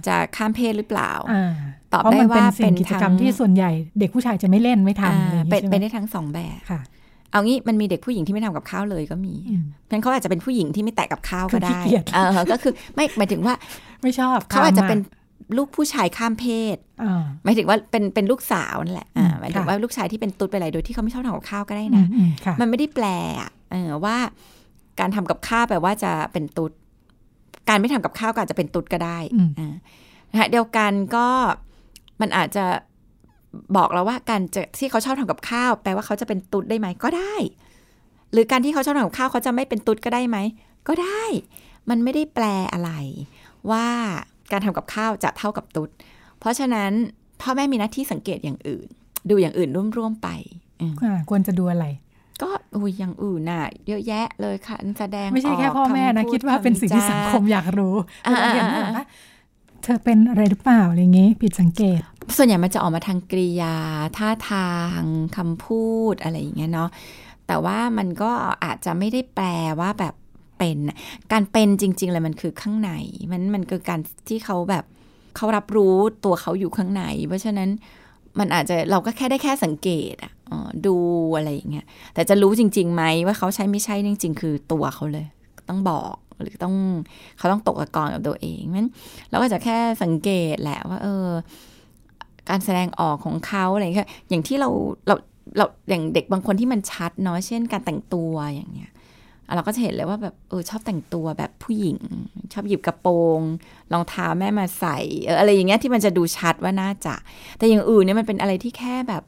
[0.07, 1.11] จะข้ามเพศหรือเปล่า
[1.93, 6.81] ตอบได้ว่าเป็นกิจกรรมที่ส่วนใหญ่ เด็กผู้ชายจะไม่เล่นไม่ทำเป็นเป็นได้ทั้งสองแบบค่ะ
[7.31, 9.33] เอางี้มันมีเด็กผู้หญิงที่ไม่ทำกับข้าวเลยก็มี
[9.87, 11.79] เพราะเขาอาจจะเป็นผู้หญิงที่ไม่แตะกับข้าวก็ได้
[12.13, 13.53] เออก็คือไม่หมายถึงว่า
[14.01, 14.99] ไม่ชอบเขาอาจจะเป็น
[15.57, 16.77] ลูกผู้ชายข้ามเพศ
[17.43, 19.09] หมายถึงว่าเป็นเป็นลูกสาวนั่นแหละ
[19.39, 22.05] หมายถึงว่าลูกชายที่เป็นตุ๊ดไปอะไรโดยที่เขาไม่ชอบทำกับข้าวก็ได้นะ
[22.59, 23.05] มันไม่ได้แปล
[24.05, 24.17] ว่า
[24.99, 26.71] การทำกับข้าวแปลว่าจะเป็นตุ๊ด
[27.69, 29.19] การไม่ทำกับข้าวก็อาจจะเป็นตุ๊ดก็ได้
[30.31, 31.27] นะฮะเดียวกันก็
[32.21, 32.65] มันอาจจะ
[33.75, 37.35] บอกเราว่าการจะที่เขาชอบทำกับข้าว แปลว่าเขาจะเป็นตุ๊ดได้ไหมก็ได้
[38.31, 40.37] หรือการที่เขาชอบทำกับข้าวเขาจะไม่เป็นตุ๊ดก็ได้ไหม
[40.87, 41.23] ก็ได้
[41.89, 42.91] มันไม่ได้แปลอะไร
[43.71, 43.87] ว่า
[44.51, 45.89] การทำกับข้าวจะเท่ากับตุ๊ด
[46.39, 46.91] เพราะฉะนั้น
[47.41, 48.87] พ่อแม่มีหน้าที่สังเกตอย่างอื่น
[49.29, 50.29] ดูอย่างอื่นร่วมๆไป
[51.29, 51.85] ควรจะดูอะไร
[52.41, 57.95] ก็อุ้ยอย่างอื่นน่ะ เยอะแยะเลยค่ะแสดงไม่ใช่แค่พ่อแม่นะคิดว่าเป็นสิ่งที่สังคมอยากรู้
[58.53, 59.05] เห็นว่า
[59.83, 61.99] เธอเป็นอะไรหรือเปล่าอะไรเงี้ ผิดสังเกต
[62.37, 63.75] ส่วนใหญ่มันจะออกมาทางกริยา
[64.17, 64.99] ท่าทาง
[65.37, 66.89] คำพูดอะไรอย่างเงี้ยเนาะ
[67.47, 68.31] แต่ว่ามันก็
[68.63, 69.47] อาจจะไม่ได้แปล
[69.79, 70.13] ว่าแบบ
[70.59, 70.77] เป็น
[71.31, 72.91] การเป็นจริง ๆ เลยมันคือข้างใน
[73.31, 74.85] มันมันคือการที่เขาแบบ
[75.35, 75.95] เขารับรู้
[76.25, 77.69] ตัวเขาอยู่ข้างใน เพราะฉะนั้น
[78.39, 80.33] มันอาจจะเราก็แค่ได้แค่สังเกตอะ
[80.85, 80.95] ดู
[81.37, 85.25] อะไรอย่างเงี้ยแต่จะรู้จริงๆไหมว่าเขาใช่ไม่ใช่จริง ๆ คือตัวเขาเลย
[85.69, 86.75] ต้องบอกหรือต้อง
[87.37, 88.89] เขาต้องตกตะกอนกับตัวเองนั้น
[89.29, 91.27] เราก็จะแค่สังเกตแหละว่า เออ
[92.49, 94.69] การแสดงออกของเขาอะไรอย่างเงี้ยอย่างที่เรา
[95.07, 95.15] เรา
[95.57, 98.91] เราอย่างเด็กบางคนที่มันชัดเนาะเช่นการแต่งตัวอย่างเงี้ย
[99.55, 101.97] เราก็จะเห็นเลยว่าแบบเออชอบแต่งตัวแบบผู้หญิง
[102.53, 103.39] ชอบหยิบกระโปรง
[103.93, 107.15] รองเท้าแม่มาใส่เอออะไรอย่างเงี้ยที่มันจะดูชัดว่าน่าจะ
[107.57, 109.23] แต่อย่างอื่นเนี่ยมันเป็นอะไรที่แค่แบบ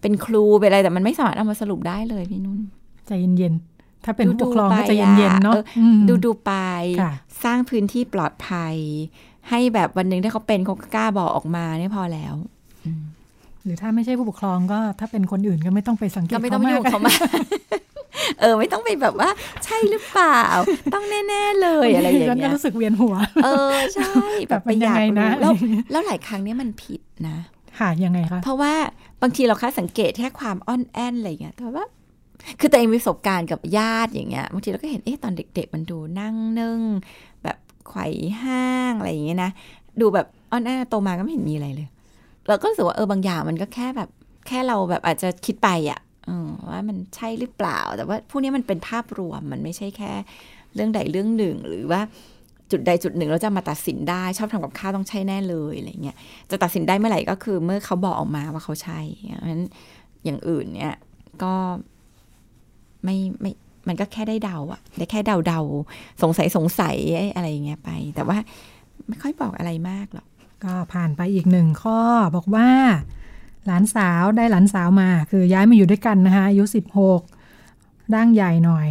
[0.00, 2.60] เป็นครูเป็นอะไรแต่มันไม่สามารถเอามาสรุปได้เลยพี่นุ่น
[3.06, 5.54] ใจเย็นๆถ้าเป็นผู้ปกครองก็จะเย็นๆเนาะ
[6.08, 6.52] ดูดูไป
[7.44, 8.74] สร้างพื้นที่ปลอดภัย
[9.48, 12.34] ให้แบบวันหนึ่งถ้าเขาเป็นเขากล้าบอกออกมาเนี่ยพอแล้ว
[13.64, 17.12] หรือถ้าไม่ใช่ผู้ปกครองก็ถ้าเป็นคนอื่นก็ไม่ต้องไปสังเกตเขาไม่ต้องยุ่งเขามา
[18.40, 19.30] เออ ไม่ต้องไปแบบว่า
[19.64, 20.40] ใช่หรือเปล่า
[20.94, 24.12] ต้องแน่ ๆ เลยอะไรอย่างเงี้ยรู้สึกเวียนหัว เออ ใช่
[24.48, 25.52] แบบไปอยากรู้แล้ว
[25.90, 27.38] แล้วหลายครั้งนี้มันผิดนะ
[27.78, 28.74] ค่ะยังไงคะเพราะว่า
[29.22, 31.84] บางทีเราแค่สังเกตแค่ความอ่อนแอนอะไรเงี้ยแต่ว่า
[32.60, 36.80] คือตัวเองมีประสบการณ์กับญาติอย่างเงี้ยบางทีเราก็เห็นเอ๊ะตอนเด็ก ๆ มันดูนั่งนึ่ง
[37.42, 37.56] แบบ
[37.88, 38.06] ไขว่
[38.42, 39.50] ห้างอะไรอย่างเงี้ยนะ
[40.00, 41.88] ดูแบบอ่อนแอนโตมาก็ไม่เห็นมีอะไรเลย
[42.48, 44.08] เราก็รู้สึกว่าเออบางอย่างมันก็แค่แบบ
[44.46, 45.98] แค่เราแบบอาจจะคิดไปอะ
[46.68, 50.12] ว่ามันใช่หรือเปล่า แต่ว่าพวกนี้มันเป็นภาพรวมมันไม่ใช่แค่
[50.74, 52.00] เรื่องใดเรื่องหนึ่ง หรือว่า
[52.70, 56.16] จุดใดจุดหนึ่งเราจะมาตัดสินได้ ชอบทำกับข้าวต้องใช่แน่เลยอะไรเงี้ย
[56.50, 59.00] จะตัดสินได้เมื่อไหร่ก็คือเมื่อเขาบอกออกมาว่าเขาใช่
[59.38, 59.64] เพราะฉะนั้น
[60.24, 60.96] อย่างอื่นเนี่ย
[61.42, 61.54] ก็
[63.04, 63.52] ไม่ไม่
[63.88, 65.60] มันก็แค่ได้เดาอะได้แค่เดาเดา
[66.22, 66.96] สงสัยสงสัย
[67.34, 68.36] อะไรเงี้ยไป แต่ว่า
[69.08, 70.26] ไม่ค่อยบอกอะไรมากหรอก
[70.64, 72.00] ก็ผ่านไปอีกหนึ่งข้อ
[72.36, 72.68] บอกว่า
[73.68, 77.20] หลานสาวได้หลานสาวมา คือย้ายมาอยู่ด้วยกันนะคะอายุสิบหก
[78.14, 78.88] ร่างใหญ่หน่อย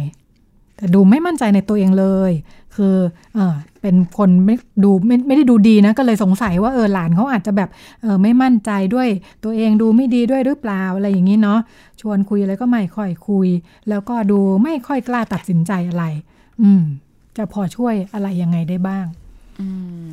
[0.76, 2.32] แต่ดูไม่มั่นใจในตัวเองเลย
[2.76, 2.96] คือ
[3.34, 7.68] เออเป็นคนไม่ดูไม่ไม่ได้ดูดีนะ ก็เลยสงสัยว่าเออหลานเขาอาจจะแบบ
[8.02, 9.08] เออไม่มั่นใจด้วย
[9.44, 11.60] ตัวเองดูไม่ดีด้วยหรือเปล่าอะไรอย่างนี้เนาะ
[12.00, 13.48] ชวนคุยอะไรก็ไม่ค่อยคุย
[13.88, 16.04] แล้วก็ดูไม่ค่อยกล้าตัดสินใจอะไร
[16.62, 16.82] อืม
[17.36, 19.06] จะพอช่วยอะไรยังไงได้บ้าง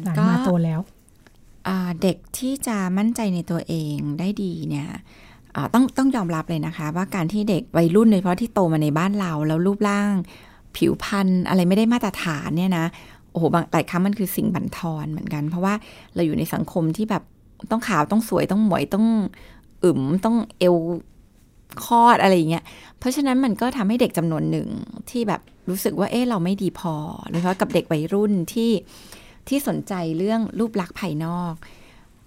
[0.03, 0.79] หลานมาโตแล้ว
[2.01, 4.89] เด็กที่จะมั่นใจในตัวเองได้ดีเนี่ย
[5.73, 10.13] ต้องต้องยอมรับเลยนะคะ ว่าการที่เด็กวัยรุ่นโดยเฉพาะที่โตมาในบ้านเรา แล้วรูปร่าง
[10.75, 12.85] ผิวพรรณอะไรไม่ได้มาตรฐานเนี่ยนะ
[13.31, 15.73] โอ้โหบางหลายครั้งมันคือสิ่งบั่นทอนเหมือนกัน เพราะว่า
[16.15, 17.23] เราอยู่ในสังคมที่แบบ
[17.71, 19.05] ต้องขาวต้องสวยต้องหมวยต้อง
[19.83, 20.75] อึมต้องเอว
[21.85, 22.63] คลอดอะไรอย่างเงี้ย
[22.99, 24.67] เพราะฉะนั้นมันก็ทำให้เด็กจำนวนหนึ่ง
[25.09, 26.95] ที่แบบรู้สึกว่าเอ๊ะเราไม่ดีพอ
[27.29, 28.71] โดยเฉพาะกับเด็กวัยรุ่นที่
[29.49, 31.53] ที่สนใจเรื่องรูปลักษณ์ภายนอก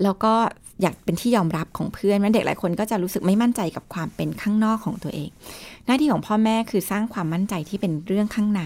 [0.03, 0.35] แล้วก็
[0.83, 5.31] อยากเป็นที่ยอมรับของเพื่อนมันเด็กหลายคนก็จะรู้สึกไม่มั่นใจกับความเป็นข้างนอกของตัวเอง
[5.87, 8.63] หน้าที่ของพ่อแม่คือสร้างความมั่นใจที่เป็นเรื่องข้างใน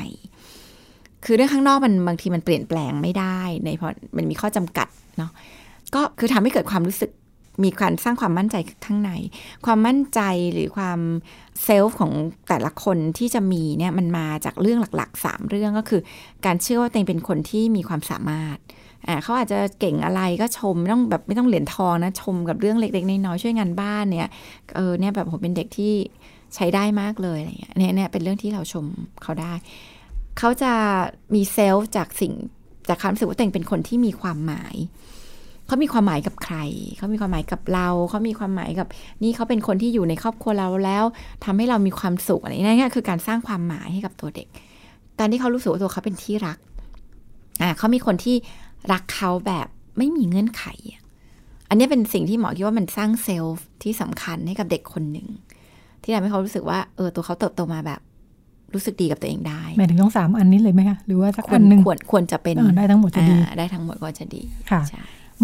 [1.25, 4.89] คือเรื่องข้างนอกมันบางทีมันเปลี่ยนแปลงไม่ได้ ในเพราะมันมีข้อจำกัด
[5.19, 5.31] เนาะ
[5.95, 7.11] ก็คือทำให้เกิดความรู้สึก
[7.63, 9.13] มีการสร้างความมั่นใจข้างใน
[9.67, 10.21] ความมั่นใจ
[10.53, 10.99] หรือความ
[11.65, 12.13] เซลฟ์ของ
[12.49, 16.01] แต่ละคนที่จะมีเนี่ยมันมาจากเรื่องหลักๆ 3 เรื่องก็คือ
[16.47, 18.57] การเชื่อว่าตัวเองเป็นคนที่มีความสามารถ
[19.07, 24.31] อ่าเขาอาจจะเก่งอะไรก็ชมไม่ต้องแบบไม่ต้องเหรียญทองนะ ชมกับเรื่องเล็กๆน้อยๆช่วยงานบ้านเนี่ย
[24.75, 25.93] เออเนี่ยแบบผมเป็นเด็กที่
[26.55, 28.85] ใช้ได้มากเลยอะไรเงี้ยเนี่ยเนี่ยเป็นเรื่องที่เราชม
[29.23, 29.53] เขาได้
[30.39, 30.73] เขาจะ
[31.35, 32.33] มีเซลฟ์จากสิ่ง
[32.89, 34.77] จากความรู้สึกว่าตัวเองเป็นคนที่มีความหมาย
[35.67, 36.57] เขามีความหมายกับใคร
[36.97, 38.87] เขามีความหมายกับเรา เขามีความหมายกับ
[39.23, 41.05] นี่เขาเป็นคนที่อยู่ในครอบครัวเราแล้ว
[41.45, 44.49] ทำให้เรามีความสุขอะไรนี่คือการสร้างความหมายให้กับตัวเด็ก
[45.19, 46.59] การที่เขารู้สึกว่าตัวเขาเป็นที่รัก
[47.63, 48.37] อ่าเขามีคนที่
[48.93, 49.67] รักเขาแบบ
[49.99, 50.65] ไม่มีเงื่อนไข
[51.69, 55.29] อันนี้เป็นสิ่งที่หมอคิดว่ามันสร้างเซลล์ที่สำคัญให้กับเด็กคนหนึ่ง
[56.03, 58.01] ที่ทำให้เขารู้สึกว่าเออตัวเขาเติบโตมาแบบ
[58.75, 64.83] รู้สึกดีกับตัวเองได้หมายถึงต้องสามอันนี้เลยไหมคะหรือว่าสักอันหนึ่งควรควรจะเป็นได้ทั้งหมดจะดีได้ทั้งหมดก็จะดีค่ะ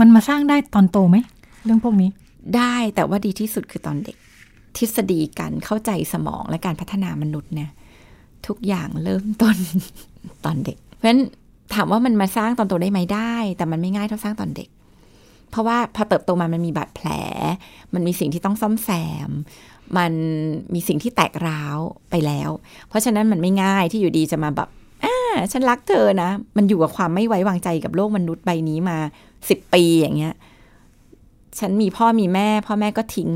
[0.01, 1.17] มันมาสร้างได้ตอนโตไหม
[1.65, 2.11] เรื่องพวกนี้
[2.57, 4.17] ได้แต่ว่าดีที่สุดคือตอนเด็ก
[4.77, 7.71] ทฤษฎีการเข้าใจสมองและการพัฒนามนุษย์เนี่ย
[8.47, 9.57] ทุกอย่างเริ่มต้น
[10.45, 11.23] ตอนเด็ก เพราะฉะนั้น
[11.75, 14.69] ถามว่ามันมาสร้างตอนโตได้ไหมได้ แต่มันไม่ง่ายเท่าสร้างตอนเด็ก
[15.51, 17.09] เพราะว่าพอเติบโตมามันมีบาดแผล
[17.95, 18.91] มันมีสิ่งที่ต้องซ่อมแซ
[19.29, 19.31] ม
[19.97, 20.13] มัน
[20.75, 21.79] มีสิ่งที่แตกร้าว
[22.11, 22.51] ไปแล้ว
[22.89, 24.69] เพราะฉะนั้นมันไม่ง่ายที่อยู่ดีจะมาแบบ
[25.53, 28.99] ฉันรักเธอนะ มันอยู่กับความไม่ไว้วางใจกับโลกมนุษย์ใบนี้มา
[29.49, 30.35] สิบปีอย่างเงี้ย
[31.59, 33.31] ฉันมีพ่อมีแม่ พ่อแม่ก็ทิ้ง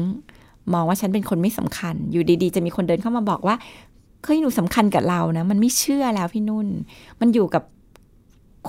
[0.73, 3.57] มองว่าฉันเป็นคนไม่สำคัญ อยู่ดีๆ จะมีคนเดินเข้ามาบอกว่า
[4.23, 6.69] เคยหนูสำคัญกับเรานะ มันไม่เชื่อแล้วพี่นุ่น
[7.21, 7.63] มันอยู่กับ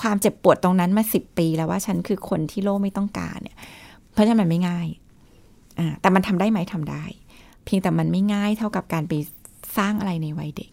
[0.01, 3.57] ความเจ็บปวดตรงนั้นมาสิบปีแล้วว่าฉันคือคนที่โลกไม่ต้องการเนี่ย
[4.11, 4.87] เพราะฉะนั้นมันไม่ง่าย
[5.79, 7.03] อ่าแต่มันทำได้ไหมทำได้
[7.65, 9.13] เพียงแต่มันไม่ง่ายเท่ากับการไป
[9.77, 10.69] สร้างอะไรในวัยเด็ก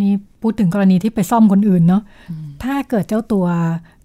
[0.00, 0.12] นี่
[0.42, 2.02] พูดถึงกรณีที่ไปซ่อมคนอื่นเนาะ
[2.62, 3.46] ถ้าเกิดเจ้าตัว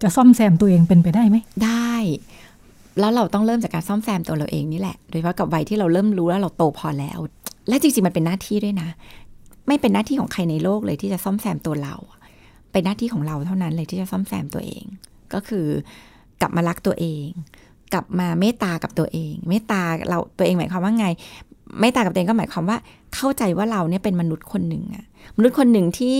[0.02, 1.94] จะซ่อมแซมตัวเองเป็นไปได้ไหมได้
[3.00, 7.18] แล้วเราต้องเริ่มจากการซ่อมแซมตัวเราเองนี่แหละ โดยเฉพาะกับวัยที่เราเริ่มรู้แล้วเราโตพอแล้ว
[7.68, 8.88] และจริงๆมันเป็นหน้าที่ด้วยนะ
[9.68, 11.94] ไม่เป็นหน้าที่ของใครในโลกเลยที่จะซ่อมแซมตัวเรา
[12.72, 14.84] เป็นหน้าที่ของเราเท่านั้นเลยที่จะซ่อมแซมตัวเอง
[15.32, 15.66] ก็คือ
[16.40, 17.26] กลับมารักตัวเอง
[17.92, 21.06] กลับมาเมตตากับตัวเอง เมตตาเราตัวเองหมายความว่าไง
[21.80, 22.78] เมตตากับตัวเองก็หมายความว่า
[23.14, 25.04] เข้าใจว่าเราเนี่ยเป็นมนุษย์คนหนึ่งอะ
[25.36, 26.18] มนุษย์คนหนึ่งที่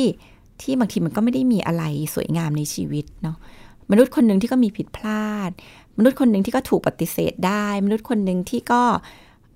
[0.62, 1.84] ที่บางทีมันก็ไม่ได้มีอะไร
[2.14, 3.36] สวยงามในชีวิตเนาะ
[3.90, 5.50] มนุษย์คนหนึ่งที่ก็มีผิดพลาด
[5.98, 8.82] มนุษย์คนหนึ่งที่ก็ถูกปฏิเสธได้ มนุษย์คนหนึ่งที่ก็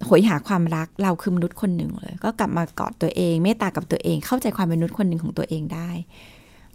[0.09, 5.91] หยหาความรักเราคือมนุษย์คนหนึ่งเลย ก็กลับมากอดตัวเอง เมตตากับตัวเอง เข้าใจความเป็นมนุษย์คนหนึ่งของตัวเองได้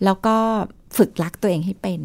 [0.04, 0.36] แล้วก็
[0.98, 2.02] ฝึกรักตัวเองให้เป็น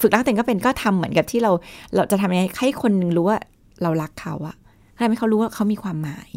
[0.00, 1.52] ฝึกรักตัวเองก็เป็นก็ทำเหมือนกับที่เรา
[1.94, 3.38] เราจะทำยังไงให้คนหนึ่งรู้ว่า
[3.82, 4.56] เรารักเขาอะ
[4.98, 6.28] ทำให้เขารู้ว่าเขามีความหมาย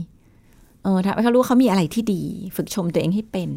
[0.84, 2.22] เออถ้าเขารู้เขามีอะไรที่ดี
[2.56, 3.50] ฝึกชมตัวเองให้เป็น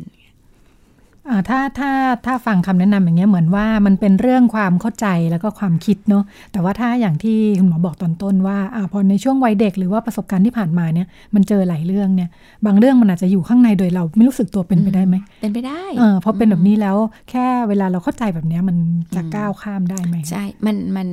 [1.48, 1.90] ถ้าถ้า
[2.26, 12.28] ถ้าฟังคำแนะนำอย่างเงี้ยเหมือนว่ามันเป็นเรื่องความเข้าใจแล้วก็ความคิดเนาะแต่ว่าถ้าอย่างที่คุณหมอบอกตอนต้นว่าอพอในช่วงวัยเด็กหรือว่าประสบการณ์ที่ผ่านมาเนี่ยมันเจอหลายเรื่องเนี่ย
[12.66, 16.96] บางเรื่องมันอาจจะอยู่ข้างในโดยเราไม่รู้สึกตัวเป็นไปได้ไหมเป็นไปได้เออพอเป็นแบบนี้แล้ว
[17.30, 18.76] แค่เวลาเราเข้าใจแบบนี้มัน
[19.14, 21.08] จะก้าวข้ามได้ไหมใช่ มันมัน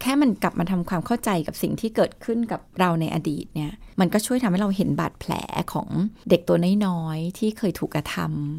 [0.00, 5.32] แค่มันกลับมาทำความเข้าใจกับสิ่งที่เกิดขึ้นกับเราในอดีตเนี่ย มันก็ช่วยทำให้เราเห็นบาดแผล
[5.72, 5.88] ของ
[6.30, 8.16] เด็กตัวน้อยๆที่เคยถูกกระท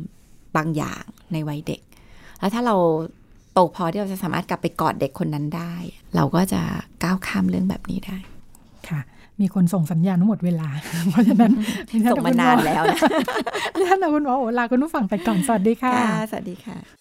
[0.07, 1.81] ำบางอย่างในวัยเด็ก
[2.39, 2.75] แล้วถ้าเรา
[3.53, 5.73] โตพอที่เราจะสามารถกลับไปกอดเด็กคนนั้นได้
[6.15, 6.61] เราก็จะ
[7.03, 8.17] ก้าวข้ามเรื่องแบบนี้ได้
[8.89, 8.99] ค่ะ
[9.41, 10.69] มีคนส่งสัญญาณหมดเวลา
[11.09, 11.51] เพราะฉะนั้น
[12.11, 12.99] ส่งมานานแล้วนะ
[13.87, 15.95] ท่านคุณหมอโอลาคุณผู้ฟังไปก่อน สวัสดีค่ะ
[16.29, 17.00] สวัสดีค่ะ